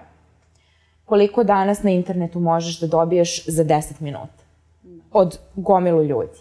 [1.05, 4.44] koliko danas na internetu možeš da dobiješ za 10 minuta
[5.12, 6.38] od gomilu ljudi.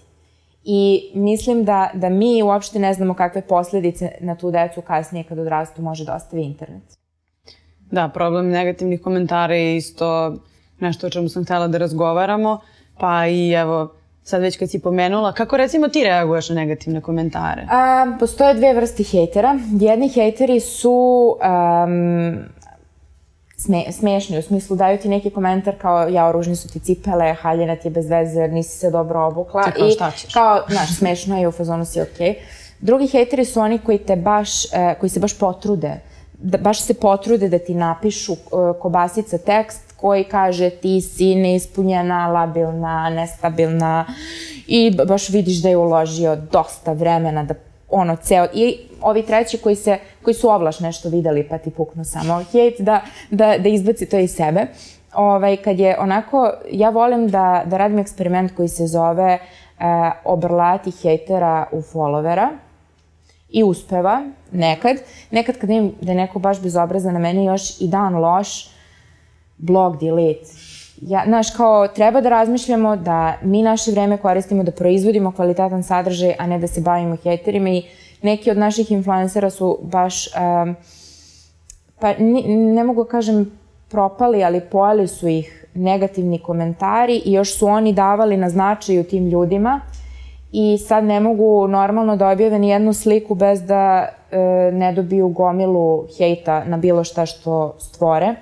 [0.63, 5.39] I mislim da, da mi uopšte ne znamo kakve posledice na tu decu kasnije kad
[5.39, 6.83] odrastu može da ostavi internet.
[7.91, 10.35] Da, problem negativnih komentara je isto
[10.79, 12.59] nešto o čemu sam htela da razgovaramo,
[12.99, 13.93] pa i evo,
[14.25, 17.67] sad već kad si pomenula, kako recimo ti reaguješ na negativne komentare?
[17.69, 19.59] A, postoje dve vrste hejtera.
[19.79, 21.38] Jedni hejteri su
[21.85, 22.35] um,
[23.57, 27.75] sme, smešni, u smislu daju ti neki komentar kao ja, ružni su ti cipele, haljena
[27.75, 29.63] ti je bez veze, nisi se dobro obukla.
[29.63, 30.33] Kao šta ćeš?
[30.33, 32.29] Kao, znaš, smešno je, u fazonu si okej.
[32.29, 32.35] Okay.
[32.79, 35.99] Drugi hejteri su oni koji te baš, eh, koji se baš potrude,
[36.33, 38.38] da baš se potrude da ti napišu eh,
[38.79, 44.05] kobasica tekst koji kaže ti si neispunjena, labilna, nestabilna
[44.67, 47.53] i baš vidiš da je uložio dosta vremena da
[47.89, 52.03] ono ceo i ovi treći koji se koji su ovlaš nešto videli pa ti puknu
[52.05, 54.67] samo hejt da da da izbaci to iz sebe.
[55.15, 59.39] Ovaj kad je onako ja volim da da radim eksperiment koji se zove e,
[60.23, 62.49] obrlati hejtera u followera
[63.49, 64.97] i uspeva nekad.
[65.31, 68.74] Nekad kad im da je neko baš bezobrazan na meni još i dan loš,
[69.57, 70.45] blog delete.
[71.01, 76.35] Ja, znaš, kao, treba da razmišljamo da mi naše vreme koristimo da proizvodimo kvalitetan sadržaj,
[76.39, 77.83] a ne da se bavimo hejterima i
[78.21, 80.75] neki od naših influencera su baš, um,
[81.99, 83.51] pa ne, ne mogu da kažem
[83.89, 89.29] propali, ali pojeli su ih negativni komentari i još su oni davali na značaju tim
[89.29, 89.81] ljudima
[90.51, 94.37] i sad ne mogu normalno da objave ni jednu sliku bez da e,
[94.73, 98.35] ne dobiju gomilu hejta na bilo šta što stvore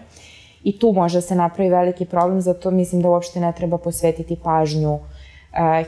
[0.63, 4.93] i tu može se napravi veliki problem, zato mislim da uopšte ne treba posvetiti pažnju
[4.93, 5.02] uh,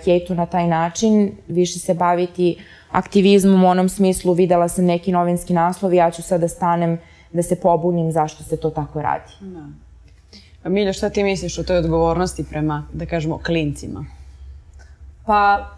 [0.05, 2.57] hejtu na taj način, više se baviti
[2.91, 6.99] aktivizmom u onom smislu, videla sam neki novinski naslov i ja ću sad da stanem
[7.33, 9.31] da se pobunim zašto se to tako radi.
[9.39, 9.65] Da.
[10.63, 14.05] A Milja, šta ti misliš o toj odgovornosti prema, da kažemo, klincima?
[15.25, 15.69] Pa,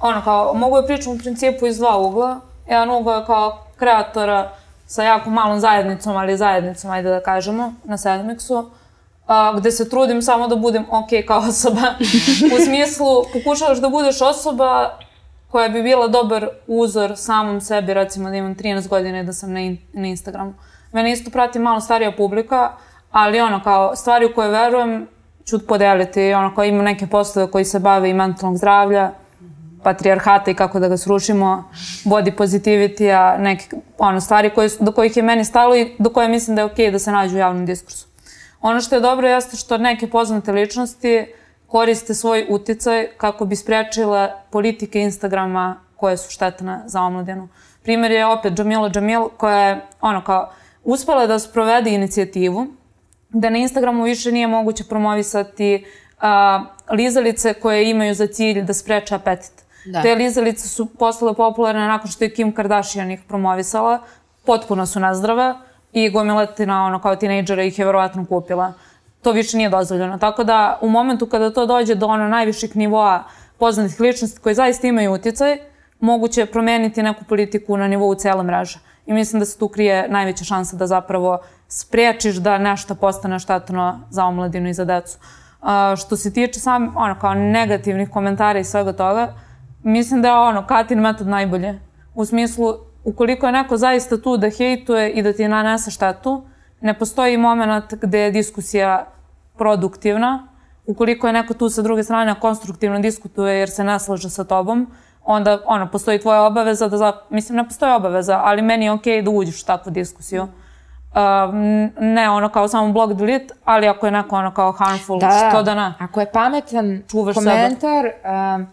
[0.00, 2.40] ono, kao, mogu da pričam u principu iz dva ugla.
[2.68, 4.50] Jedan ugla je kao kreatora
[4.92, 8.64] sa jako malom zajednicom, ali zajednicom, ajde da kažemo, na Sedmixu,
[9.26, 11.94] a, gde se trudim samo da budem ok kao osoba.
[12.56, 14.98] U smislu, pokušavaš da budeš osoba
[15.48, 19.52] koja bi bila dobar uzor samom sebi, recimo da imam 13 godina i da sam
[19.52, 20.54] na, in, na Instagramu.
[20.92, 22.72] Mene isto prati malo starija publika,
[23.10, 25.08] ali ono, kao stvari u koje verujem
[25.44, 29.10] ću podeliti, ono, kao imam neke poslove koji se bave i mentalnog zdravlja,
[29.82, 31.70] patrijarhata i kako da ga srušimo,
[32.04, 36.56] body positivity-a, neke ono, stvari koje, do kojih je meni stalo i do koje mislim
[36.56, 38.06] da je okej okay da se nađu u javnom diskursu.
[38.60, 41.26] Ono što je dobro jeste što neke poznate ličnosti
[41.66, 47.48] koriste svoj uticaj kako bi sprečile politike Instagrama koje su štetne za omladinu.
[47.82, 50.52] Primer je opet Jamila Jamil koja je ono kao
[50.84, 52.66] uspela da sprovede inicijativu
[53.28, 55.84] da na Instagramu više nije moguće promovisati
[56.20, 59.61] a, lizalice koje imaju za cilj da spreče apetit.
[59.84, 60.02] Da.
[60.02, 63.98] Te lizalice su postale popularne nakon što je Kim Kardashian ih promovisala.
[64.46, 65.54] Potpuno su nezdrave
[65.92, 68.72] i gomiletina ono kao tinejdžera ih je verovatno kupila.
[69.22, 70.18] To više nije dozvoljeno.
[70.18, 73.24] Tako da u momentu kada to dođe do ono najviših nivoa
[73.58, 75.58] poznatih ličnosti koje zaista imaju utjecaj,
[76.00, 78.78] moguće promeniti neku politiku na nivou cele mreže.
[79.06, 84.00] I mislim da se tu krije najveća šansa da zapravo sprečiš da nešto postane štetno
[84.10, 85.18] za omladinu i za decu.
[85.60, 89.34] A, što se tiče sam, ono, kao negativnih komentara i svega toga,
[89.82, 91.80] mislim da je ono, Katin metod najbolje.
[92.14, 96.42] U smislu, ukoliko je neko zaista tu da hejtuje i da ti nanese štetu,
[96.80, 99.06] ne postoji moment gde je diskusija
[99.58, 100.48] produktivna.
[100.86, 104.86] Ukoliko je neko tu sa druge strane konstruktivno diskutuje jer se ne slaže sa tobom,
[105.24, 109.20] onda ono, postoji tvoja obaveza da, za, mislim, ne postoji obaveza, ali meni je okej
[109.20, 110.42] okay da uđeš u takvu diskusiju.
[110.42, 111.54] Uh,
[112.00, 115.62] ne ono kao samo blog delete, ali ako je neko ono kao harmful, da, što
[115.62, 115.94] da ne.
[115.98, 118.66] Ako je pametan Čuvaš komentar, uh,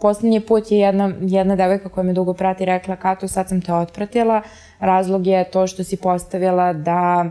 [0.00, 3.72] poslednji put je jedna, jedna devojka koja me dugo prati rekla Kato, sad sam te
[3.72, 4.42] otpratila,
[4.78, 7.30] razlog je to što si postavila da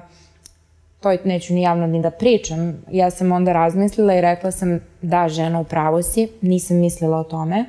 [1.00, 2.84] to neću ni javno ni da pričam.
[2.92, 7.24] Ja sam onda razmislila i rekla sam da žena u pravo si, nisam mislila o
[7.24, 7.66] tome.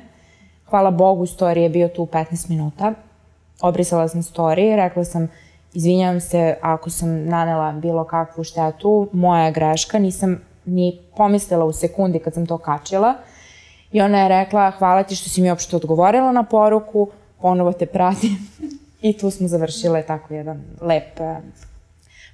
[0.65, 2.93] Hvala Bogu, story je bio tu 15 minuta.
[3.61, 5.27] Obrisala sam story, rekla sam
[5.73, 12.19] izvinjavam se ako sam nanela bilo kakvu štetu, moja greška, nisam ni pomislila u sekundi
[12.19, 13.13] kad sam to kačila.
[13.95, 17.09] I ona je rekla, hvala ti što si mi uopšte odgovorila na poruku,
[17.41, 18.37] ponovo te pratim.
[19.07, 21.37] I tu smo završile tako jedan lep eh,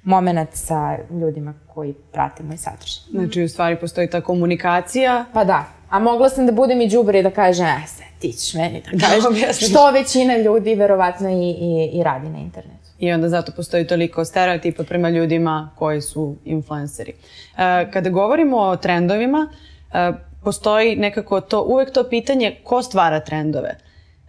[0.02, 3.02] moment sa ljudima koji prate moj sadržaj.
[3.10, 5.24] Znači, u stvari postoji ta komunikacija.
[5.32, 5.64] Pa da.
[5.90, 8.82] A mogla sam da budem i džubri i da kažem, e, se, ti ćeš meni
[8.92, 9.68] da kažeš.
[9.70, 12.88] što većina ljudi verovatno i, i, i radi na internetu.
[12.98, 17.12] I onda zato postoji toliko stereotipa prema ljudima koji su influenceri.
[17.12, 19.48] E, kada govorimo o trendovima,
[19.92, 20.12] e,
[20.44, 23.76] postoji nekako to, uvek to pitanje ko stvara trendove.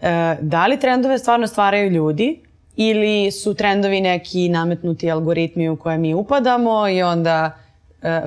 [0.01, 2.41] E, da li trendove stvarno stvaraju ljudi
[2.75, 7.57] ili su trendovi neki nametnuti algoritmi u koje mi upadamo i onda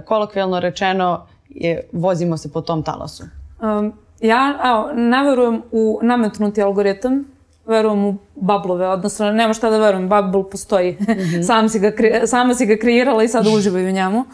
[0.05, 3.25] kolokvijalno rečeno je, vozimo se po tom talasu?
[3.63, 7.25] Um, ja evo, ne verujem u nametnuti algoritam,
[7.67, 10.93] verujem u bablove, odnosno nema šta da verujem, bubble postoji.
[10.93, 11.43] Mm -hmm.
[11.49, 11.93] Sam si ga,
[12.27, 14.25] sama si ga kreirala i sad uživaju u njemu.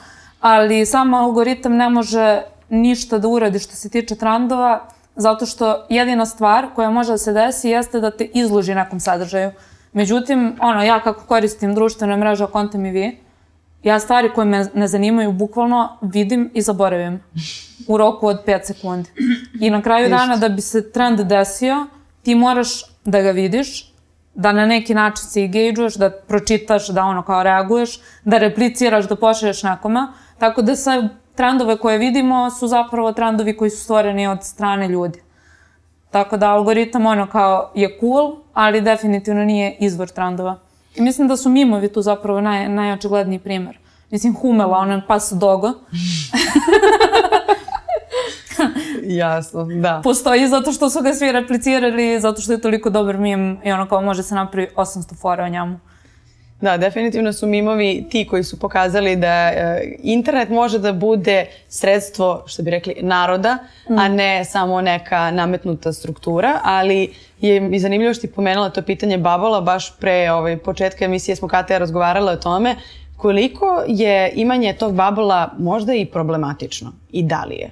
[0.40, 6.26] Ali sam algoritam ne može ništa da uradi što se tiče trendova, zato što jedina
[6.26, 9.50] stvar koja može da se desi jeste da te izloži nekom sadržaju.
[9.92, 13.18] Međutim, ono, ja kako koristim društvene mreže, konta mi vi,
[13.82, 17.20] ja stvari koje me ne zanimaju bukvalno vidim i zaboravim
[17.88, 19.10] u roku od 5 sekundi.
[19.60, 21.86] I na kraju dana da bi se trend desio,
[22.22, 23.92] ti moraš da ga vidiš,
[24.34, 29.16] da na neki način se engaguješ, da pročitaš, da ono kao reaguješ, da repliciraš, da
[29.16, 30.06] pošalješ nekome.
[30.38, 31.08] Tako da sve
[31.42, 35.22] trendove koje vidimo su zapravo trendovi koji su stvoreni od strane ljudi.
[36.10, 40.58] Tako da algoritam ono kao je cool, ali definitivno nije izvor trendova.
[40.94, 43.78] I mislim da su mimovi tu zapravo naj, najočigledniji primer.
[44.10, 45.72] Mislim, Humela, onan pas dogo.
[49.22, 50.00] Jasno, da.
[50.04, 53.88] Postoji zato što su ga svi replicirali, zato što je toliko dobar mim i ono
[53.88, 55.78] kao može se napravi 800 fora o njemu.
[56.62, 62.42] Da, definitivno su mimovi ti koji su pokazali da e, internet može da bude sredstvo,
[62.46, 63.58] što bi rekli, naroda,
[63.90, 63.98] mm.
[63.98, 69.18] a ne samo neka nametnuta struktura, ali je mi zanimljivo što ti pomenula to pitanje
[69.18, 72.76] Babola, baš pre ovaj, početka emisije smo Kata ja razgovarale o tome,
[73.16, 77.70] koliko je imanje tog babola možda i problematično i da li je?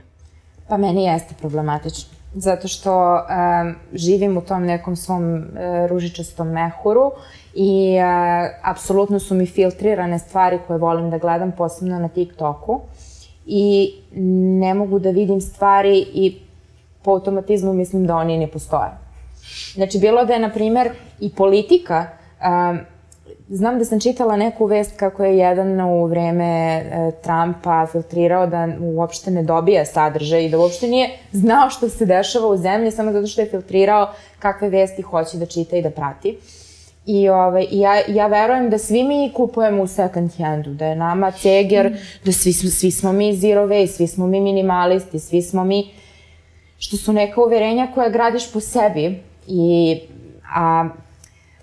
[0.68, 2.11] Pa meni jeste problematično.
[2.35, 5.42] Zato što um, živim u tom nekom svom uh,
[5.88, 7.12] ružičastom mehuru
[7.54, 12.80] i uh, apsolutno su mi filtrirane stvari koje volim da gledam, posebno na TikToku.
[13.46, 13.94] I
[14.60, 16.38] ne mogu da vidim stvari i
[17.02, 18.90] po automatizmu mislim da oni ne postoje.
[19.74, 22.06] Znači, bilo da je, na primer, i politika
[22.40, 22.78] um,
[23.50, 28.68] Znam da sam čitala neku vest kako je jedan u vreme e, Trumpa filtrirao da
[28.80, 33.12] uopšte ne dobija sadržaj i da uopšte nije znao što se dešava u zemlji samo
[33.12, 36.38] zato što je filtrirao kakve vesti hoće da čita i da prati.
[37.06, 41.30] I ovaj, ja, ja verujem da svi mi kupujemo u second handu, da je nama
[41.30, 45.90] ceger, da svi, svi smo mi zero waste, svi smo mi minimalisti, svi smo mi,
[46.78, 49.22] što su neka uverenja koja gradiš po sebi.
[49.46, 50.00] I,
[50.54, 50.88] a,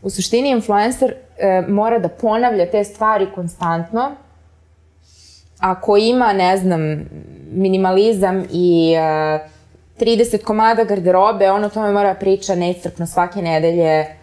[0.01, 4.11] u suštini influencer e, mora da ponavlja te stvari konstantno,
[5.59, 6.81] ako ima, ne znam,
[7.51, 9.39] minimalizam i e,
[9.99, 14.16] 30 komada garderobe, on o tome mora priča neiscrpno svake nedelje,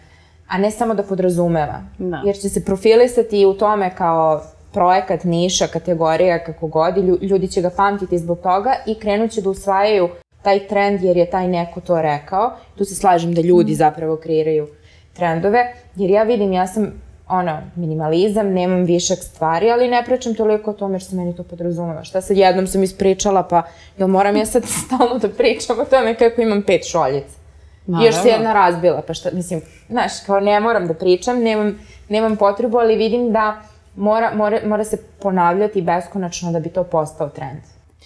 [0.47, 1.81] a ne samo da podrazumeva.
[1.97, 2.21] Da.
[2.25, 4.41] Jer će se profilisati u tome kao
[4.73, 9.41] projekat, niša, kategorija, kako god, i ljudi će ga pamtiti zbog toga i krenut će
[9.41, 10.09] da usvajaju
[10.41, 12.51] taj trend jer je taj neko to rekao.
[12.77, 13.75] Tu se slažem da ljudi mm.
[13.75, 14.67] zapravo kreiraju
[15.13, 16.91] trendove, jer ja vidim, ja sam
[17.29, 21.43] ono, minimalizam, nemam višak stvari, ali ne pričam toliko o tome jer se meni to
[21.43, 22.03] podrazumeva.
[22.03, 23.63] Šta sad jednom sam ispričala, pa
[23.97, 27.44] jel moram ja sad stalno da pričam o tome kako imam pet šoljica?
[27.87, 28.07] Naravno.
[28.07, 31.79] Još se jedna razbila, pa šta, mislim, znaš, kao ne moram da pričam, nemam,
[32.09, 33.61] nemam potrebu, ali vidim da
[33.95, 37.59] mora, mora, mora se ponavljati beskonačno da bi to postao trend.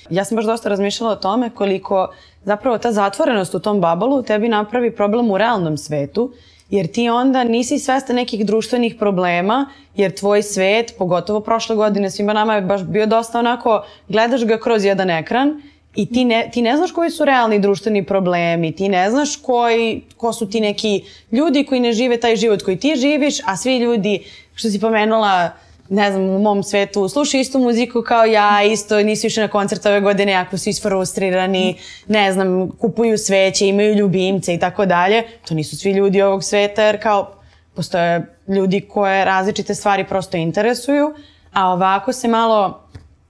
[0.09, 2.07] Ja sam baš dosta razmišljala o tome koliko
[2.43, 6.31] zapravo ta zatvorenost u tom babalu tebi napravi problem u realnom svetu,
[6.69, 9.65] jer ti onda nisi svesta nekih društvenih problema,
[9.95, 14.57] jer tvoj svet, pogotovo prošle godine, svima nama je baš bio dosta onako, gledaš ga
[14.57, 15.61] kroz jedan ekran
[15.99, 20.01] i ti ne, ti ne znaš koji su realni društveni problemi, ti ne znaš koji,
[20.17, 23.77] ko su ti neki ljudi koji ne žive taj život koji ti živiš, a svi
[23.77, 24.23] ljudi,
[24.55, 25.51] što si pomenula,
[25.89, 29.85] ne znam, u mom svetu slušaju istu muziku kao ja, isto nisu išli na koncert
[29.85, 31.75] ove godine, jako su isfrustrirani,
[32.07, 35.23] ne znam, kupuju sveće, imaju ljubimce i tako dalje.
[35.47, 37.33] To nisu svi ljudi ovog sveta jer kao
[37.75, 41.13] postoje ljudi koje različite stvari prosto interesuju,
[41.53, 42.88] a ovako se malo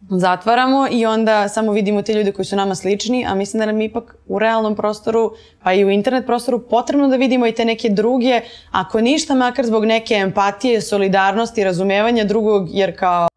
[0.10, 3.82] zatvaramo i onda samo vidimo te ljude koji su nama slični, a mislim da nam
[3.82, 5.32] ipak u realnom prostoru,
[5.64, 8.42] pa i u internet prostoru potrebno da vidimo i te neke druge,
[8.72, 13.28] ako ništa, makar zbog neke empatije, solidarnosti, razumevanja drugog, jer kao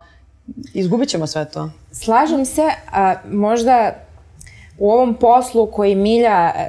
[0.74, 1.70] izgubit ćemo sve to.
[1.92, 3.94] Slažem se, a možda
[4.78, 6.68] u ovom poslu koji Milja e,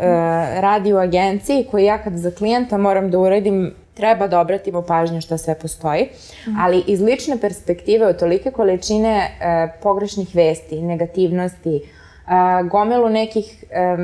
[0.62, 5.22] radi u agenciji, koji ja kad za klijenta moram da uradim treba da obratimo pažnju
[5.22, 6.04] šta sve postoji,
[6.48, 6.60] mm.
[6.60, 11.84] ali iz lične perspektive od tolike količine e, pogrešnih vesti, negativnosti, e,
[12.72, 13.98] gomilu nekih e,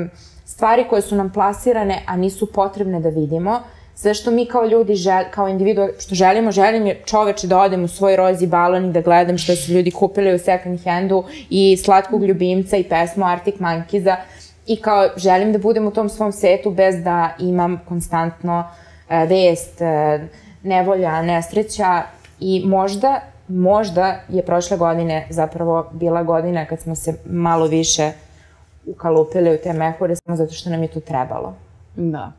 [0.44, 3.60] stvari koje su nam plasirane, a nisu potrebne da vidimo,
[3.94, 7.84] sve što mi kao ljudi, žel, kao individu, što želimo, želim je čoveče da odem
[7.84, 11.76] u svoj rozi balon i da gledam što su ljudi kupili u second handu i
[11.76, 14.16] slatkog ljubimca i pesmu Arctic Monkeys-a
[14.66, 19.80] i kao želim da budem u tom svom svetu bez da imam konstantno uh, vest,
[19.80, 20.28] e,
[20.62, 22.02] nevolja, nesreća
[22.40, 28.12] i možda, možda je prošle godine zapravo bila godina kad smo se malo više
[28.86, 31.54] ukalupili u te mehure samo zato što nam je to trebalo.
[31.96, 32.32] Da.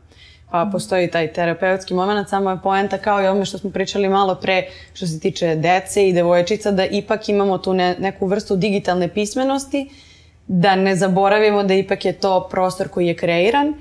[0.50, 4.34] Pa postoji taj terapeutski moment, samo je poenta kao i ome što smo pričali malo
[4.34, 4.62] pre
[4.94, 9.90] što se tiče dece i devojčica, da ipak imamo tu ne, neku vrstu digitalne pismenosti,
[10.46, 13.74] da ne zaboravimo da ipak je to prostor koji je kreiran,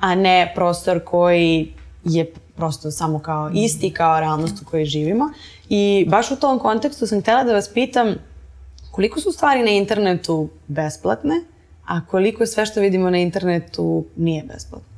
[0.00, 1.72] a ne prostor koji
[2.04, 5.30] je prosto samo kao isti, kao realnost u kojoj živimo.
[5.68, 8.14] I baš u tom kontekstu sam htela da vas pitam
[8.90, 11.34] koliko su stvari na internetu besplatne,
[11.86, 14.88] a koliko sve što vidimo na internetu nije besplatno.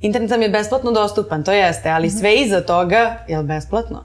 [0.00, 2.16] Internet nam je besplatno dostupan, to jeste, ali mhm.
[2.16, 4.04] sve iza toga je li besplatno?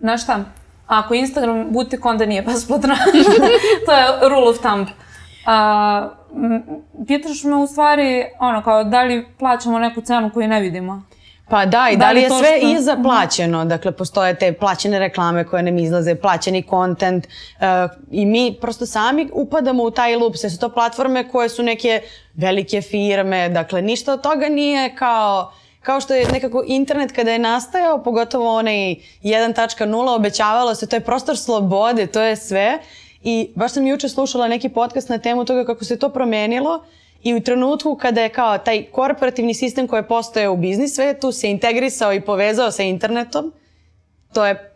[0.00, 0.44] Znaš šta?
[0.86, 2.94] Ako Instagram butik, onda nije besplatno.
[3.86, 4.86] to je rule of thumb.
[5.46, 6.08] A,
[7.06, 11.02] pitaš me u stvari, ono, kao, da li plaćamo neku cenu koju ne vidimo?
[11.48, 12.68] Pa da, i da, da li je sve što...
[12.68, 13.64] iza plaćeno?
[13.64, 17.62] Dakle, postoje te plaćene reklame koje nam izlaze, plaćeni kontent uh,
[18.10, 20.36] i mi prosto sami upadamo u taj loop.
[20.36, 22.00] Sve su to platforme koje su neke
[22.34, 25.52] velike firme, dakle, ništa od toga nije kao
[25.86, 28.74] kao što je nekako internet kada je nastajao, pogotovo onaj
[29.22, 32.78] 1.0, obećavalo se, to je prostor slobode, to je sve.
[33.28, 36.84] I baš sam juče slušala neki podcast na temu toga kako se to promenilo
[37.22, 41.32] i u trenutku kada je kao taj korporativni sistem koji je postojao u biznis svetu
[41.32, 43.52] se integrisao i povezao sa internetom,
[44.34, 44.72] to je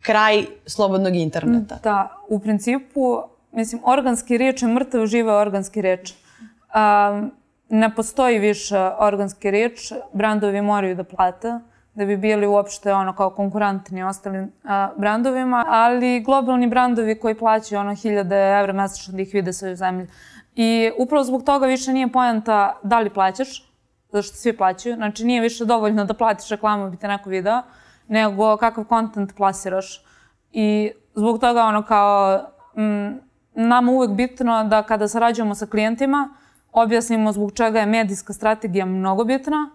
[0.00, 1.78] kraj slobodnog interneta.
[1.82, 3.22] Da, u principu,
[3.52, 6.12] mislim, organski reč je mrtav, živa organski reč.
[6.12, 7.32] Um,
[7.68, 11.58] ne postoji više organski reč, brandovi moraju da plate
[12.00, 17.80] da bi bili uopšte ono kao konkurentni ostalim a, brandovima, ali globalni brandovi koji plaćaju
[17.80, 20.06] ono hiljade evra mesečno da ih vide svoju zemlju.
[20.54, 23.72] I upravo zbog toga više nije pojenta da li plaćaš,
[24.12, 27.62] zato što svi plaćaju, znači nije više dovoljno da platiš reklamu bi te neko video,
[28.08, 30.04] nego kakav kontent plasiraš.
[30.52, 32.40] I zbog toga ono kao,
[32.76, 33.20] m,
[33.54, 36.28] nama uvek bitno da kada sarađujemo sa klijentima,
[36.72, 39.70] objasnimo zbog čega je medijska strategija mnogo bitna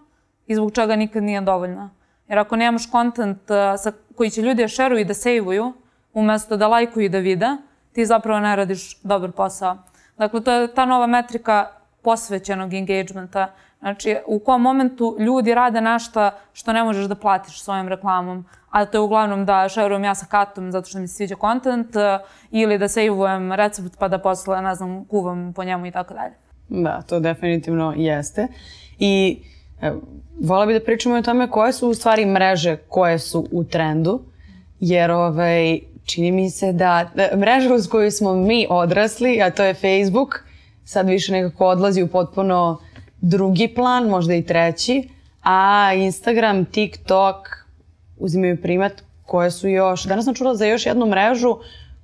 [0.46, 1.95] i zbog čega nikad nije dovoljna.
[2.28, 5.72] Jer ako nemaš kontent uh, sa, koji će ljudi da šeruju i da sejvuju,
[6.14, 7.56] umesto da lajkuju i da vide,
[7.92, 9.76] ti zapravo ne radiš dobar posao.
[10.18, 11.70] Dakle, to je ta nova metrika
[12.02, 13.52] posvećenog engagementa.
[13.80, 18.84] Znači, u kom momentu ljudi rade nešto što ne možeš da platiš svojom reklamom, a
[18.84, 22.02] to je uglavnom da šerujem ja sa katom zato što mi se sviđa kontent uh,
[22.50, 26.34] ili da sejvujem recept pa da posle, ne znam, kuvam po njemu i tako dalje.
[26.68, 28.48] Da, to definitivno jeste.
[28.98, 29.42] I
[30.40, 34.20] vola bi da pričamo o tome koje su u stvari mreže koje su u trendu,
[34.80, 39.64] jer ovaj, čini mi se da, da mreža uz koju smo mi odrasli, a to
[39.64, 40.44] je Facebook,
[40.84, 42.78] sad više nekako odlazi u potpuno
[43.20, 45.08] drugi plan, možda i treći,
[45.42, 47.36] a Instagram, TikTok,
[48.18, 48.92] uzimaju primat
[49.26, 51.56] koje su još, danas sam čula za još jednu mrežu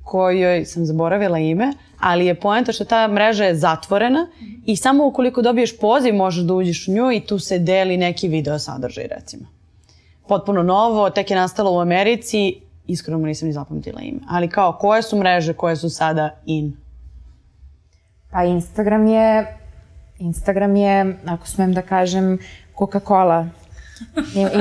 [0.04, 1.72] kojoj sam zaboravila ime,
[2.02, 4.26] ali je poenta što ta mreža je zatvorena
[4.66, 8.28] i samo ukoliko dobiješ poziv možeš da uđeš u nju i tu se deli neki
[8.28, 9.44] video sadržaj recimo.
[10.28, 14.18] Potpuno novo, tek je nastalo u Americi, iskreno mu nisam ni zapamtila ime.
[14.28, 16.76] Ali kao, koje su mreže koje su sada in?
[18.30, 19.58] Pa Instagram je,
[20.18, 22.38] Instagram je, ako smem da kažem,
[22.78, 23.48] Coca-Cola.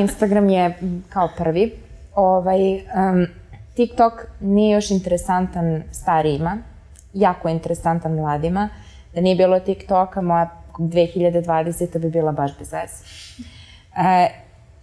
[0.02, 0.78] Instagram je
[1.10, 1.74] kao prvi.
[2.16, 3.28] Ovaj, um,
[3.76, 6.58] TikTok nije još interesantan starijima,
[7.14, 8.70] jako interesantan mladima.
[9.14, 12.00] Da nije bilo TikToka, moja 2020.
[12.00, 13.04] bi bila baš bez veze.
[13.98, 14.30] E,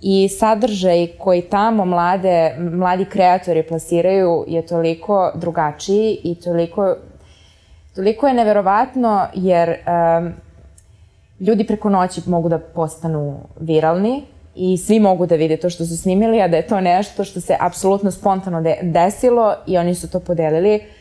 [0.00, 6.96] I sadržaj koji tamo mlade, mladi kreatori plasiraju je toliko drugačiji i toliko,
[7.94, 10.32] toliko je neverovatno jer um,
[11.40, 14.24] ljudi preko noći mogu da postanu viralni
[14.54, 17.40] i svi mogu da vide to što su snimili, a da je to nešto što
[17.40, 20.76] se apsolutno spontano de desilo i oni su to podelili.
[20.76, 20.97] Uh,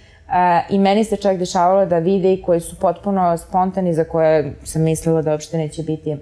[0.69, 5.21] I meni se čak dešavalo da videi koji su potpuno spontani, za koje sam mislila
[5.21, 6.17] da uopšte neće biti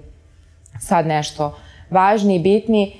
[0.80, 1.58] sad nešto
[1.90, 2.96] važni i bitni,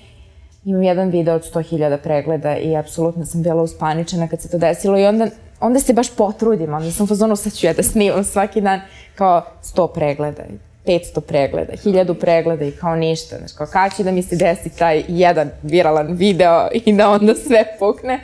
[0.64, 4.98] imam jedan video od 100.000 pregleda i apsolutno sam bila uspaničena kad se to desilo
[4.98, 5.26] i onda,
[5.60, 8.80] onda se baš potrudim, onda sam fazonu sad ću ja da snimam svaki dan
[9.14, 10.42] kao 100 pregleda
[10.86, 13.38] 500 pregleda, 1000 pregleda i kao ništa.
[13.38, 17.34] Znaš, kao kada će da mi se desi taj jedan viralan video i da onda
[17.34, 18.20] sve pukne.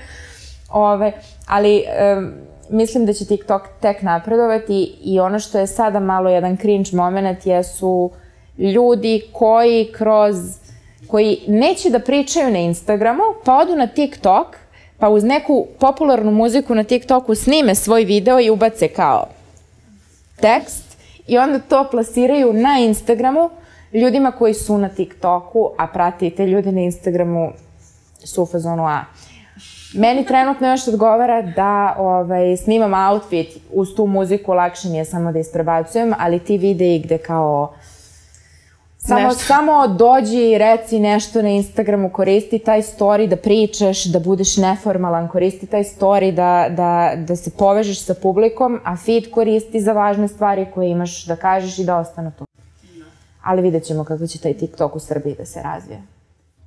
[0.70, 1.12] Ove,
[1.46, 1.84] ali
[2.16, 2.32] um,
[2.72, 7.46] mislim da će TikTok tek napredovati i ono što je sada malo jedan cringe moment
[7.46, 8.10] jesu
[8.58, 10.36] ljudi koji kroz
[11.06, 14.46] koji neće da pričaju na Instagramu, pa odu na TikTok,
[14.98, 19.26] pa uz neku popularnu muziku na TikToku snime svoj video i ubace kao
[20.40, 20.96] tekst
[21.26, 23.50] i onda to plasiraju na Instagramu
[23.92, 27.52] ljudima koji su na TikToku, a prate i te ljude na Instagramu
[28.24, 29.04] su u fazonu A.
[29.94, 35.32] Meni trenutno još odgovara da ovaj, snimam outfit uz tu muziku, lakše mi je samo
[35.32, 37.74] da isprebacujem, ali ti videi gde kao
[39.04, 39.44] Samo, nešto.
[39.44, 45.28] samo dođi i reci nešto na Instagramu, koristi taj story da pričaš, da budeš neformalan,
[45.28, 50.28] koristi taj story da, da, da se povežeš sa publikom, a feed koristi za važne
[50.28, 52.46] stvari koje imaš da kažeš i da ostane tu.
[53.42, 56.02] Ali vidjet ćemo kako će taj TikTok u Srbiji da se razvije.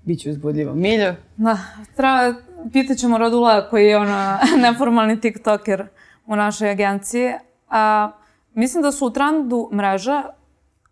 [0.04, 0.74] Biće uzbudljivo.
[0.74, 1.14] Miljo?
[1.38, 1.58] Da,
[1.96, 2.34] treba,
[2.74, 5.88] pitat ćemo Radula koji je ono neformalni TikToker
[6.26, 7.34] u našoj agenciji.
[7.70, 8.12] A,
[8.54, 10.24] mislim da su u trendu mreža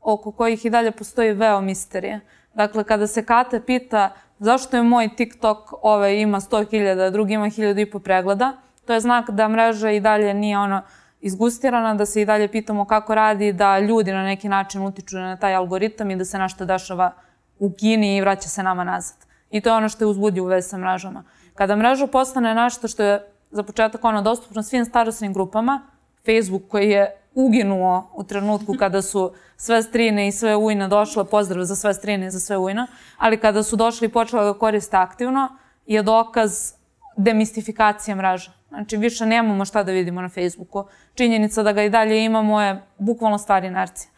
[0.02, 2.20] oko kojih i dalje postoji veo misterije.
[2.54, 7.82] Dakle, kada se Kata pita zašto je moj TikTok ovaj ima 100.000, drugi ima 1.000
[7.82, 8.54] i po pregleda,
[8.86, 10.82] to je znak da mreža i dalje nije ono
[11.22, 15.38] izgustirana, da se i dalje pitamo kako radi, da ljudi na neki način utiču na
[15.38, 17.14] taj algoritam i da se nešto dešava
[17.60, 19.18] u Kini i vraća se nama nazad.
[19.52, 21.24] I to je ono što je uzbudi u vezi sa mrežama.
[21.56, 25.82] Kada mreža postane nešto što je za početak ono dostupno svim starostnim grupama,
[26.26, 31.66] Facebook koji je uginuo u trenutku kada su sve strine i sve ujne došle, pozdrav
[31.66, 32.88] za sve strine i za sve ujne,
[33.18, 35.48] ali kada su došli i počeli da koriste aktivno,
[35.86, 36.74] je dokaz
[37.18, 38.52] demistifikacije mreža.
[38.70, 40.86] Znači, više nemamo šta da vidimo na Facebooku.
[41.14, 44.10] Činjenica da ga i dalje imamo je bukvalno stvar inercija.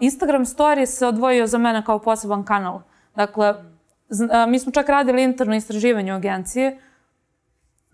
[0.00, 2.80] Instagram Story se odvojio za mene kao poseban kanal.
[3.16, 3.54] Dakle,
[4.48, 6.72] mi smo čak radili interno istraživanje u agenciji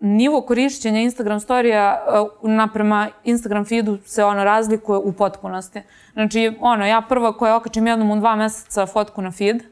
[0.03, 2.05] nivo korišćenja Instagram storija
[2.43, 5.83] uh, naprema Instagram feedu se ono razlikuje u potpunosti.
[6.13, 9.63] Znači, ono, ja prva koja okačim jednom u dva meseca fotku na feed,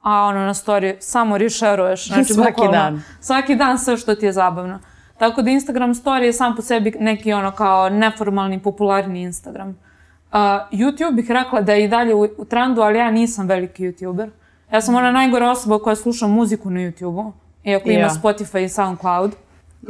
[0.00, 2.06] a ono na story samo rešeruješ.
[2.14, 3.02] Znači, svaki bukvalno, dan.
[3.20, 4.78] Svaki dan sve što ti je zabavno.
[5.18, 9.68] Tako da Instagram story je sam po sebi neki ono kao neformalni, popularni Instagram.
[9.68, 10.38] Uh,
[10.72, 14.30] YouTube bih rekla da je i dalje u, u trendu, ali ja nisam veliki YouTuber.
[14.74, 17.32] Ja sam ona najgora osoba koja sluša muziku na YouTube-u,
[17.64, 18.10] iako ima ja.
[18.10, 19.32] Spotify i SoundCloud.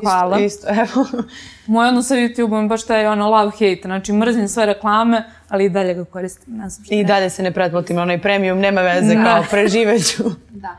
[0.01, 0.41] Hvala.
[0.41, 1.07] Isto, isto evo.
[1.67, 5.69] Moj odnos sa YouTube-om je baš taj ono love-hate, znači mrzim sve reklame, ali i
[5.69, 6.95] dalje ga koristim, ne znam šta.
[6.95, 9.25] I dalje se ne pretplatim onaj premium, nema veze, ne.
[9.25, 10.23] kao preživeću.
[10.65, 10.77] da.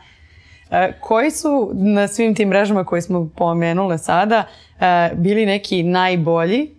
[0.71, 4.43] E, koji su na svim tim mrežama koje smo pomenule sada
[4.79, 6.69] e, bili neki najbolji,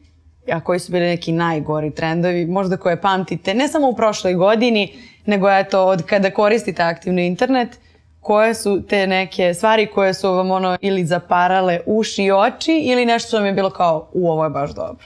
[0.52, 4.92] a koji su bili neki najgori trendovi, možda koje pamtite, ne samo u prošloj godini,
[5.26, 7.78] nego eto od kada koristite aktivno internet,
[8.20, 13.06] koje su te neke stvari koje su vam ono ili zaparale uši i oči ili
[13.06, 15.04] nešto što vam je bilo kao u ovo je baš dobro?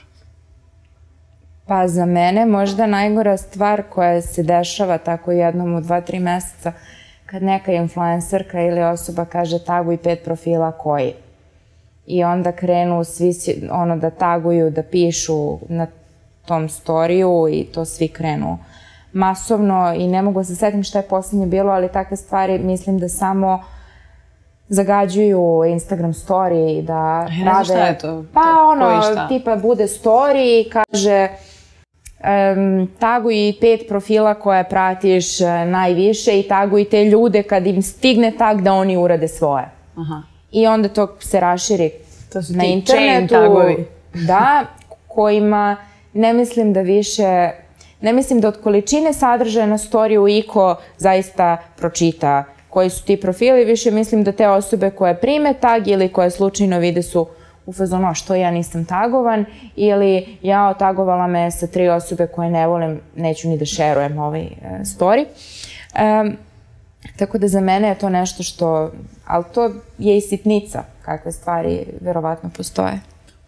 [1.67, 6.73] Pa za mene možda najgora stvar koja se dešava tako jednom u dva, tri meseca
[7.25, 11.13] kad neka influencerka ili osoba kaže taguj pet profila koji.
[12.05, 13.33] I onda krenu svi
[13.71, 15.87] ono da taguju, da pišu na
[16.45, 18.57] tom storiju i to svi krenu
[19.13, 22.99] masovno i ne mogu da se setim šta je poslednje bilo, ali takve stvari mislim
[22.99, 23.63] da samo
[24.67, 27.65] zagađuju Instagram story i da znam rade...
[27.65, 28.23] šta je to.
[28.33, 29.27] Pa To- ono, šta?
[29.27, 31.27] tipa bude story i kaže
[32.19, 38.31] um, taguj pet profila koje pratiš e, najviše i taguj te ljude kad im stigne
[38.31, 39.65] tag da oni urade svoje.
[39.95, 40.21] Aha.
[40.51, 41.91] I onda to se raširi
[42.33, 43.33] To su na internetu.
[43.33, 43.85] tagovi.
[44.13, 44.65] Da,
[45.07, 45.77] kojima
[46.13, 47.49] ne mislim da više,
[48.01, 53.65] ne mislim da od količine sadržaja na storiju iko zaista pročita koji su ti profili,
[53.65, 57.27] više mislim da te osobe koje prime tag ili koje slučajno vide su
[57.65, 59.45] u fazonu, "A što ja nisam tagovan,
[59.75, 64.41] ili ja otagovala me sa tri osobe koje ne volim, neću ni da šerujem ovaj
[64.41, 64.49] e,
[64.83, 65.25] story.
[65.95, 66.37] Em,
[67.17, 68.91] Tako da za mene je to nešto što,
[69.25, 72.99] ali to je i sitnica kakve stvari verovatno postoje.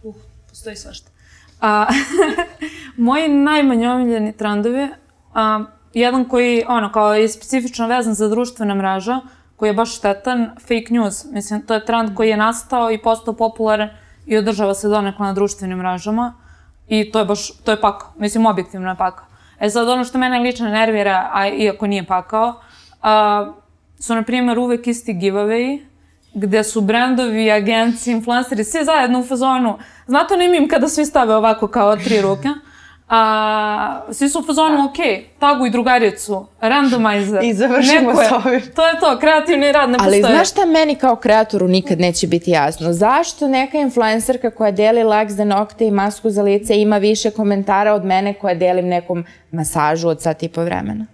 [0.04, 0.16] Uh,
[0.50, 1.13] postoji svašta.
[1.64, 1.86] A,
[2.98, 4.88] moji najmanje omiljeni trendovi,
[5.34, 9.22] a, jedan koji ono, kao je specifično vezan za društvene mreža,
[9.56, 11.26] koji je baš štetan, fake news.
[11.32, 13.90] Mislim, to je trend koji je nastao i postao popularan
[14.26, 16.34] i održava se donekle na društvenim mrežama.
[16.88, 18.10] I to je baš, to je pakao.
[18.18, 19.26] Mislim, objektivno je pakao.
[19.60, 22.62] E sad, ono što mene lično nervira, a iako nije pakao,
[23.02, 23.54] a,
[24.00, 25.86] su, na primjer, uvek isti giveaway,
[26.36, 29.78] gde su brendovi, agenci, influenceri, svi zajedno u fazonu.
[30.08, 32.48] Znate onaj mim kada svi stave ovako kao tri ruke?
[33.10, 34.96] A, svi su u fazonu, ok,
[35.40, 37.44] taguj drugaricu, randomizer.
[37.44, 38.62] I završimo neko je- s ovim.
[38.76, 40.36] To je to, kreativni rad ne Ali postoje.
[40.36, 42.94] znaš šta meni kao kreatoru nikad neće biti jasno?
[42.94, 47.94] Zašto neka influencerka koja deli lak za nokte i masku za lice ima više komentara
[47.94, 51.06] od mene koja delim nekom masažu od sat i po vremena?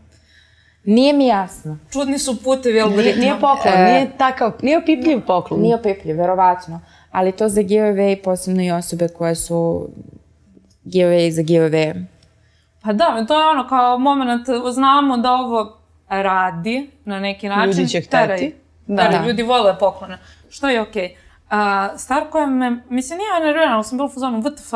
[0.90, 1.78] Nije mi jasno.
[1.92, 3.22] Čudni su putevi Nije, algoritma.
[3.22, 5.62] nije poklon, nije takav, nije opipljiv poklon.
[5.62, 6.82] Nije opipljiv, verovatno.
[7.12, 9.90] Ali to za giveaway, posebno i osobe koje su
[10.86, 12.04] giveaway za giveaway.
[12.82, 15.78] Pa da, to je ono kao moment, znamo da ovo
[16.10, 17.72] radi na neki način.
[17.72, 18.12] Ljudi će hteti.
[18.12, 18.52] teraj.
[18.88, 19.04] Da.
[19.04, 19.26] Da, Da.
[19.28, 20.18] ljudi vole poklone.
[20.50, 21.16] Što je okej.
[21.50, 24.74] A, stvar koja me, mislim, nije nervirana, ali sam bila u fazonu WTF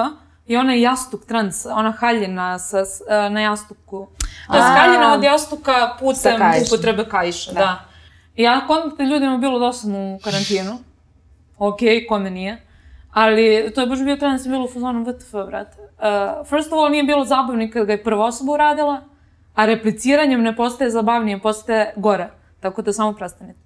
[0.48, 4.08] i onaj jastuk trans, ona haljina sa, s- a, na jastuku.
[4.48, 6.34] To je haljina od jastuka putem
[6.68, 7.60] upotrebe kaiša, da.
[7.60, 7.80] da.
[8.36, 10.78] I ja kontam da ljudima bilo dosadno u karantinu.
[11.58, 12.62] Okej, kome nije.
[13.12, 15.78] Ali to je baš bio trend, sam bila u fazonu WTF, brate.
[15.82, 19.02] Uh, first of all, nije bilo zabavno kad ga je prva osoba uradila,
[19.54, 22.30] a repliciranjem ne postaje zabavnije, postaje gore.
[22.60, 23.60] Tako da samo prestanite.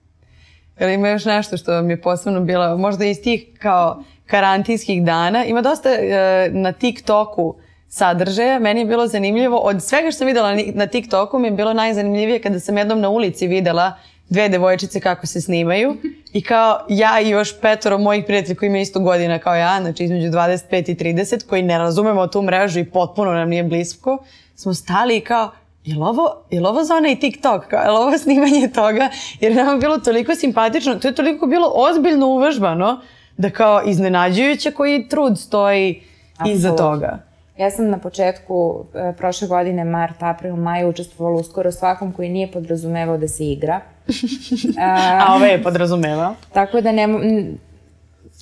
[0.79, 5.45] Jel ima još nešto što mi je posebno bilo, možda iz tih kao karantinskih dana,
[5.45, 7.55] ima dosta e, na TikToku
[7.89, 11.73] sadržaja, meni je bilo zanimljivo, od svega što sam videla na- TikToku mi je bilo
[11.73, 13.93] najzanimljivije kada sam jednom na ulici videla
[14.29, 15.95] dve devojčice kako se snimaju
[16.33, 20.03] i kao ja i još petoro mojih prijatelja koji imaju istu godina kao ja, znači
[20.03, 24.17] između 25 i 30, koji ne razumemo tu mrežu i potpuno nam nije blisko,
[24.55, 25.51] smo stali i kao
[25.87, 27.67] Jel ovo, jel ovo za onaj TikTok?
[27.67, 29.09] Kao, jel ovo snimanje toga?
[29.39, 33.01] Jer nam je bilo toliko simpatično, to je toliko bilo ozbiljno uvežbano,
[33.37, 36.01] da kao iznenađujuće koji trud stoji
[36.45, 36.95] iza Apsolutno.
[36.95, 37.19] toga.
[37.57, 42.29] Ja sam na početku e, prošle godine, mart, april, maj, učestvovala u skoro svakom koji
[42.29, 43.79] nije podrazumevao da se igra.
[45.27, 46.35] A ove je podrazumevao.
[46.53, 47.57] Tako da nema, n-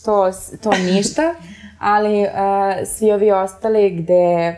[0.05, 0.31] to,
[0.63, 1.33] to ništa,
[1.79, 2.27] ali uh,
[2.87, 4.55] svi ovi ostali gde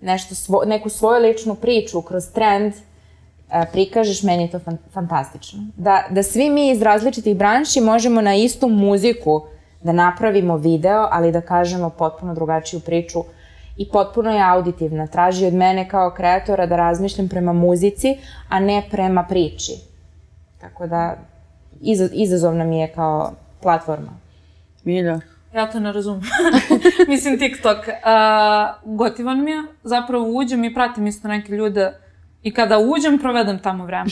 [0.00, 5.60] nešto svo, neku svoju ličnu priču kroz trend uh, prikažeš, meni je to fan, fantastično.
[5.76, 9.42] Da, da svi mi iz različitih branši možemo na istu muziku
[9.82, 13.18] da napravimo video, ali da kažemo potpuno drugačiju priču
[13.76, 15.06] i potpuno je auditivna.
[15.06, 18.16] Traži od mene kao kreatora da razmišljam prema muzici,
[18.48, 19.72] a ne prema priči.
[20.60, 21.16] Tako da
[21.80, 24.12] iza- izazovna mi je kao platforma.
[24.84, 25.20] Milja.
[25.54, 26.22] Ja to ne razumem.
[27.08, 27.78] Mislim, TikTok.
[27.78, 29.62] Uh, gotivan mi je.
[29.82, 31.92] Zapravo uđem i pratim isto neke ljude
[32.42, 34.10] i kada uđem, provedem tamo vreme.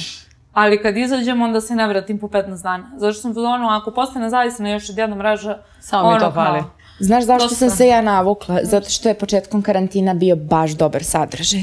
[0.54, 2.90] Ali kad izađem, onda se ne vratim po 15 dana.
[2.96, 6.60] Zašto sam ono, ako postane zavisna još od jedna mreža, Samo mi ono to fali.
[6.60, 7.56] kao, Znaš zašto Dosta.
[7.56, 8.58] sam se ja navukla?
[8.62, 11.60] Zato što je početkom karantina bio baš dobar sadržaj.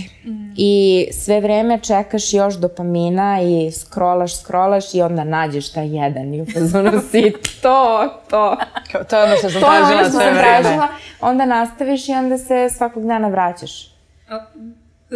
[0.57, 6.41] I sve vreme čekaš još dopamina i scrollaš, scrollaš i onda nađeš taj jedan i
[6.41, 8.57] u fazonu si to, to.
[8.91, 10.87] Kao, to je ono što sam To tražila sve vreme.
[11.21, 13.91] Onda nastaviš i onda se svakog dana vraćaš.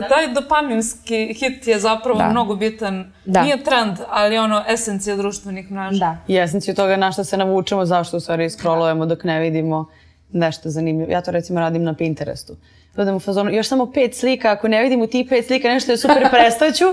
[0.10, 2.30] Taj dopaminski hit je zapravo Da.
[2.30, 3.12] mnogo bitan.
[3.26, 3.42] Da.
[3.42, 6.00] Nije trend, ali ono esencija društvenih mreža.
[6.00, 6.18] Da.
[6.28, 9.86] I esenciju toga na što se navučemo, zašto u stvari scrollujemo dok ne vidimo
[10.32, 11.12] nešto zanimljivo.
[11.12, 12.56] Ja to recimo radim na Pinterestu.
[12.96, 15.92] Dodam u fazonu, još samo pet slika, ako ne vidim u tih pet slika nešto
[15.92, 16.86] je super, prestaću.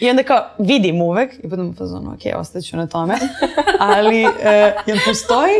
[0.00, 3.14] I onda kao, vidim uvek i budem u fazonu, ok, ostaću na tome.
[3.96, 4.28] Ali, e,
[4.86, 5.54] jel postoji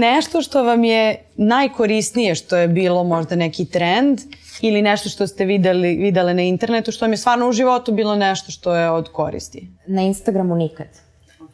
[0.00, 4.20] nešto što vam je najkorisnije, što je bilo možda neki trend
[4.60, 8.16] ili nešto što ste videli, videle na internetu, što vam je stvarno u životu bilo
[8.16, 9.68] nešto što je od koristi?
[9.86, 10.86] Na Instagramu nikad.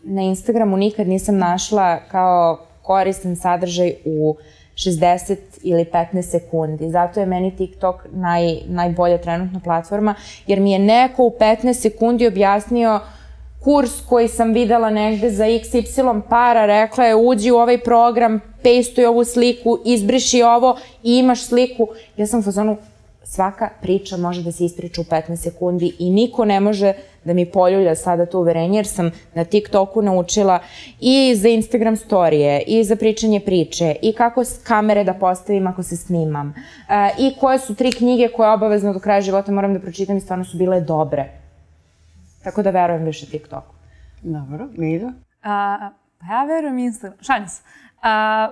[0.02, 4.36] na Instagramu nikad nisam našla kao koristan sadržaj u
[4.74, 6.90] 60 ili 15 sekundi.
[6.90, 10.14] Zato je meni TikTok naj, najbolja trenutna platforma,
[10.46, 13.00] jer mi je neko u 15 sekundi objasnio
[13.64, 19.06] kurs koji sam videla negde za XY para, rekla je uđi u ovaj program, pejstuj
[19.06, 21.88] ovu sliku, izbriši ovo i imaš sliku.
[22.16, 22.76] Ja sam u fazonu,
[23.30, 26.92] svaka priča može da se ispriča u 15 sekundi i niko ne može
[27.24, 30.58] da mi poljulja sada to uverenje, jer sam na TikToku naučila
[31.00, 35.96] i za Instagram storije, i za pričanje priče, i kako kamere da postavim ako se
[35.96, 36.54] snimam,
[36.88, 40.20] e, i koje su tri knjige koje obavezno do kraja života moram da pročitam i
[40.20, 41.28] stvarno su bile dobre.
[42.44, 43.74] Tako da verujem više TikToku.
[44.22, 45.12] Dobro, Milja?
[45.42, 47.18] A, pa ja verujem Instagram.
[47.20, 47.62] Šalim se.
[48.02, 48.48] A,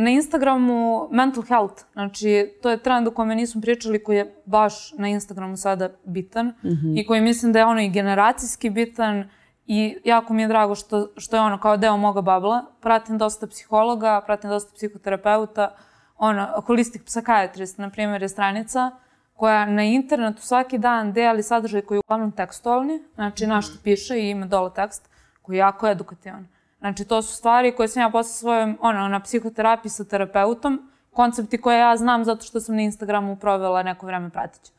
[0.00, 4.92] na Instagramu mental health, znači to je trend o kome nismo pričali koji je baš
[4.92, 7.00] na Instagramu sada bitan mm -hmm.
[7.00, 9.28] i koji mislim da je ono i generacijski bitan
[9.66, 12.64] i jako mi je drago što, što je ono kao deo moga babla.
[12.80, 15.74] Pratim dosta psihologa, pratim dosta psihoterapeuta,
[16.18, 18.90] ono, holistic psychiatrist, na primjer, je stranica
[19.34, 24.30] koja na internetu svaki dan deli sadržaj koji je uglavnom tekstualni, znači našto piše i
[24.30, 25.10] ima dole tekst,
[25.42, 26.48] koji je jako edukativan.
[26.78, 31.60] Znači, to su stvari koje sam ja posle svojom, ono, na psihoterapiji sa terapeutom, koncepti
[31.60, 34.72] koje ja znam zato što sam na Instagramu provela neko vreme pratići.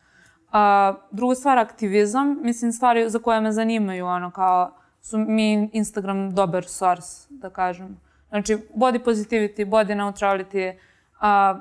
[0.52, 2.38] A, druga stvar, aktivizam.
[2.42, 4.72] Mislim, stvari za koje me zanimaju, ono, kao
[5.02, 8.00] su mi Instagram dobar source, da kažem.
[8.30, 10.78] Znači, body positivity, body neutrality,
[11.20, 11.60] a,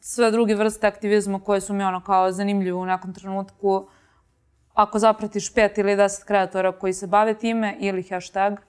[0.00, 3.88] sve druge vrste aktivizma koje su mi ono kao zanimljive u nekom trenutku.
[4.74, 8.60] Ako zapratiš pet ili deset kreatora koji se bave time ili hashtag,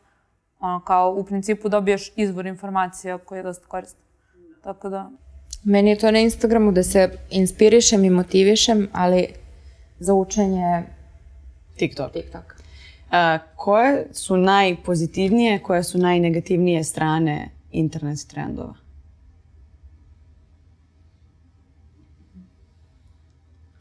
[0.61, 4.01] ono, kao u principu dobiješ izvor informacija koji je dosta koristan.
[4.63, 5.09] Tako da...
[5.63, 9.27] Meni je to na Instagramu da se inspirišem i motivišem, ali
[9.99, 10.83] za učenje
[11.77, 12.11] TikTok.
[12.13, 12.55] TikTok.
[13.11, 18.73] A, koje su najpozitivnije, koje su najnegativnije strane internet trendova?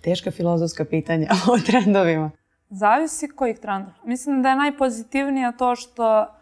[0.01, 2.31] Teška filozofska pitanja o trendovima.
[2.70, 3.95] Zavisi kojih trendova.
[4.05, 6.39] Mislim da je najpozitivnije to što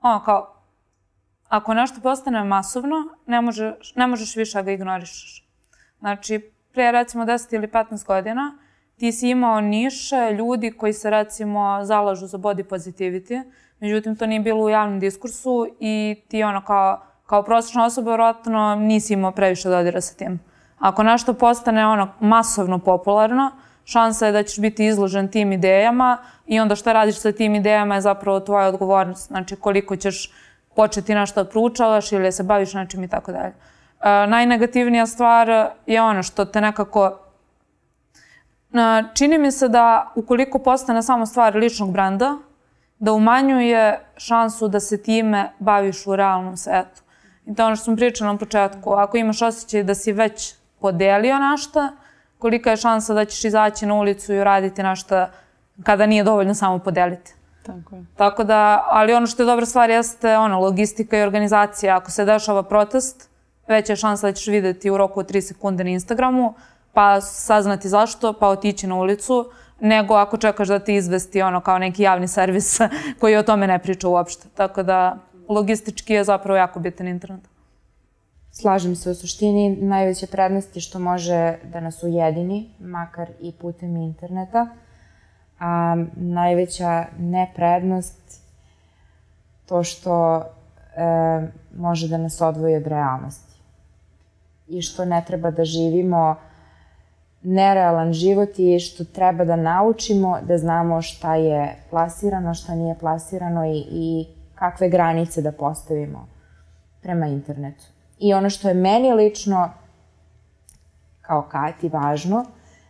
[0.00, 0.54] ono kao,
[1.48, 2.96] ako nešto postane masovno,
[3.26, 5.48] ne, može, ne možeš više da ga ignorišeš.
[5.98, 8.58] Znači, pre recimo 10 ili 15 godina,
[8.96, 13.42] ti si imao niše ljudi koji se recimo zalažu za body positivity,
[13.80, 18.74] međutim to nije bilo u javnom diskursu i ti ono kao, kao prosječna osoba vjerojatno
[18.74, 20.40] nisi imao previše dodira sa tim.
[20.78, 23.50] Ako nešto postane ono masovno popularno,
[23.88, 27.94] šansa je da ćeš biti izložen tim idejama i onda šta radiš sa tim idejama
[27.94, 29.28] je zapravo tvoja odgovornost.
[29.28, 30.32] Znači koliko ćeš
[30.76, 33.52] početi nešto da proučavaš ili se baviš nečim i tako dalje.
[33.52, 35.48] E, najnegativnija stvar
[35.86, 37.18] je ono što te nekako
[38.72, 42.36] e, čini mi se da ukoliko postane samo stvar ličnog brenda,
[42.98, 47.02] da umanjuje šansu da se time baviš u realnom svetu.
[47.46, 48.92] I to je ono što sam pričala na početku.
[48.92, 51.92] Ako imaš osjećaj da si već podelio našta,
[52.38, 55.26] kolika je šansa da ćeš izaći na ulicu i uraditi nešto
[55.82, 57.34] kada nije dovoljno samo podeliti.
[57.62, 58.04] Tako je.
[58.16, 61.96] Tako da, ali ono što je dobra stvar jeste ono, logistika i organizacija.
[61.96, 63.30] Ako se dešava protest,
[63.68, 66.54] veća je šansa da ćeš videti u roku od 3 sekunde na Instagramu,
[66.92, 71.78] pa saznati zašto, pa otići na ulicu, nego ako čekaš da ti izvesti ono kao
[71.78, 72.78] neki javni servis
[73.20, 74.48] koji o tome ne priča uopšte.
[74.54, 75.16] Tako da
[75.48, 77.57] logistički je zapravo jako bitan internet.
[78.60, 83.96] Slažem se u suštini, najveća prednost je što može da nas ujedini, makar i putem
[83.96, 84.66] interneta.
[85.60, 88.42] A najveća neprednost
[89.66, 90.42] to što e,
[91.76, 93.60] može da nas odvoji od realnosti.
[94.68, 96.36] I što ne treba da živimo
[97.42, 103.66] nerealan život i što treba da naučimo da znamo šta je plasirano, šta nije plasirano
[103.66, 106.26] i, i kakve granice da postavimo
[107.02, 107.97] prema internetu.
[108.18, 109.70] I ono što je meni lično,
[111.20, 112.44] kao Kati, važno,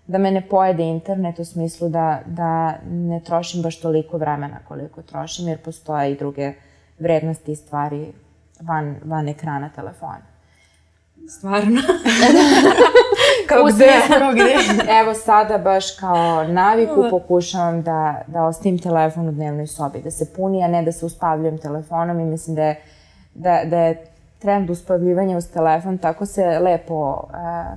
[0.06, 5.02] da me ne pojede internet u smislu da, da ne trošim baš toliko vremena koliko
[5.02, 6.52] trošim, jer postoje i druge
[6.98, 8.12] vrednosti i stvari
[8.60, 10.38] van, van ekrana telefona.
[11.28, 11.80] Stvarno?
[13.48, 13.92] kao gde?
[14.32, 14.54] Gde?
[15.00, 20.32] Evo sada baš kao naviku pokušavam da, da ostavim telefon u dnevnoj sobi, da se
[20.36, 22.82] puni, a ne da se uspavljujem telefonom i mislim da je,
[23.34, 24.04] da, da je
[24.39, 27.76] trend uspavljivanja uz telefon tako se lepo e,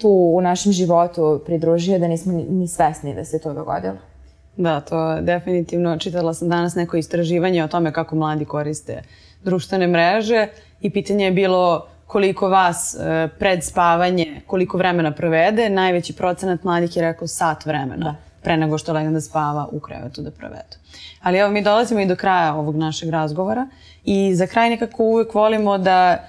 [0.00, 3.96] tu u našem životu pridružio da nismo ni, ni svesni da se to dogodilo.
[4.56, 5.98] Da, to definitivno.
[5.98, 9.02] Čitala sam danas neko istraživanje o tome kako mladi koriste
[9.44, 10.48] društvene mreže
[10.80, 15.70] i pitanje je bilo koliko vas e, pred spavanje, koliko vremena provede.
[15.70, 18.04] Najveći procenat mladih je rekao sat vremena.
[18.04, 20.76] Da pre nego što legam da spava u krevetu da provedu.
[21.22, 23.66] Ali evo mi dolazimo i do kraja ovog našeg razgovora
[24.06, 26.28] i za kraj nekako uvek volimo da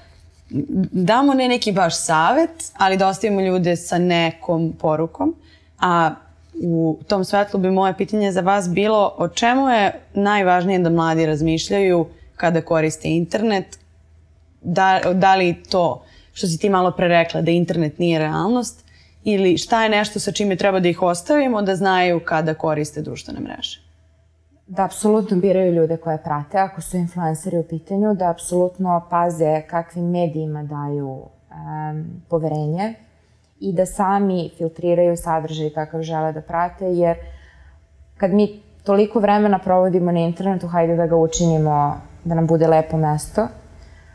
[0.92, 5.36] damo ne neki baš savet, ali da ostavimo ljude sa nekom porukom.
[5.80, 6.12] A
[6.64, 11.26] u tom svetlu bi moje pitanje za vas bilo o čemu je najvažnije da mladi
[11.26, 13.80] razmišljaju kada koriste internet?
[14.62, 16.04] Da, da li to
[16.34, 18.86] što si ti malo pre rekla da internet nije realnost
[19.24, 23.40] ili šta je nešto sa čime treba da ih ostavimo da znaju kada koriste društvene
[23.40, 23.87] mreže?
[24.68, 30.10] Da apsolutno biraju ljude koje prate, ako su influenceri u pitanju, da apsolutno paze kakvim
[30.10, 32.94] medijima daju um, poverenje
[33.60, 37.18] i da sami filtriraju sadržaj kakav žele da prate, jer
[38.18, 42.98] kad mi toliko vremena provodimo na internetu, hajde da ga učinimo da nam bude lepo
[42.98, 43.48] mesto,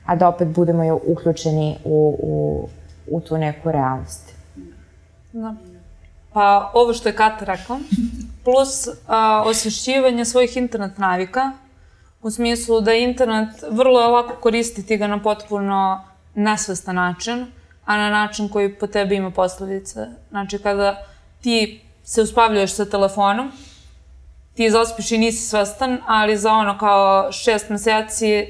[0.06, 2.68] a da opet budemo uključeni u, u,
[3.16, 4.34] u tu neku realnost.
[5.32, 5.54] Da.
[6.32, 7.78] Pa ovo što je Kata rekla,
[8.44, 11.52] plus a, osvešćivanje svojih internet navika,
[12.22, 17.46] u smislu da internet vrlo je lako koristiti ga na potpuno nesvestan način,
[17.84, 20.06] a na način koji po tebi ima posledice.
[20.30, 21.06] Znači, kada
[21.40, 23.52] ti se uspavljuješ sa telefonom,
[24.54, 28.46] ti zaspiš i nisi svestan, ali za ono kao šest meseci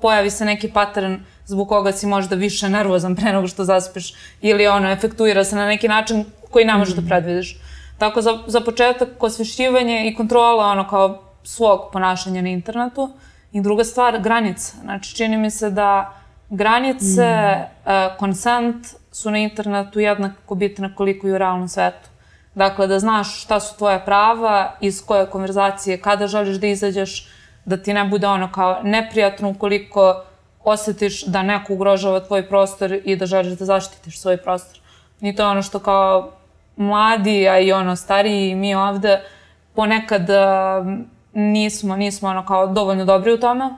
[0.00, 1.16] pojavi se neki pattern
[1.46, 5.66] zbog koga si možda više nervozan pre nego što zaspiš ili ono, efektuira se na
[5.66, 7.02] neki način koji ne možeš mm -hmm.
[7.02, 7.58] da predvidiš.
[7.98, 13.10] Tako za, za početak osvešćivanje i kontrola ono kao svog ponašanja na internetu
[13.52, 14.76] i druga stvar, granica.
[14.82, 16.12] Znači, čini mi se da
[16.50, 18.18] granice, mm.
[18.18, 22.08] konsent su na internetu jednako bitne koliko i u realnom svetu.
[22.54, 27.28] Dakle, da znaš šta su tvoje prava, iz koje konverzacije, kada želiš da izađeš,
[27.64, 30.24] da ti ne bude ono kao neprijatno ukoliko
[30.64, 34.80] osetiš da neko ugrožava tvoj prostor i da želiš da zaštitiš svoj prostor.
[35.20, 36.32] I to je ono što kao
[36.76, 39.20] mladi, a i ono stariji mi ovde
[39.74, 40.26] ponekad
[41.32, 43.70] nismo, nismo ono kao dovoljno dobri u tome,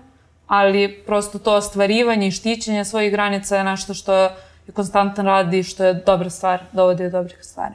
[0.46, 4.30] ali prosto to ostvarivanje i štićenje svojih granica je nešto što je
[4.74, 7.74] konstantan rad i što je dobra stvar, dovodi do dobrih stvari.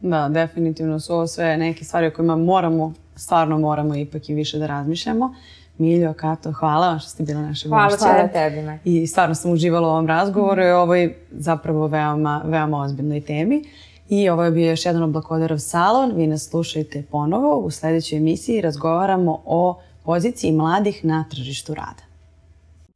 [0.00, 4.58] Da, definitivno su ovo sve neke stvari o kojima moramo, stvarno moramo ipak i više
[4.58, 5.34] da razmišljamo.
[5.78, 8.04] Miljo, Kato, hvala vam što ste bila naše hvala gošće.
[8.04, 8.78] Hvala tebi.
[8.84, 10.66] I stvarno sam uživala u ovom razgovoru mm.
[10.66, 13.62] i ovoj zapravo veoma, veoma ozbiljnoj temi.
[14.08, 16.12] I ovo je bio još jedan oblakodarov salon.
[16.14, 17.58] Vi nas slušajte ponovo.
[17.58, 22.02] U sledećoj emisiji razgovaramo o poziciji mladih na tržištu rada.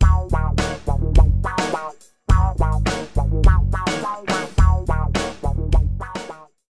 [0.01, 0.68] Wow, wow.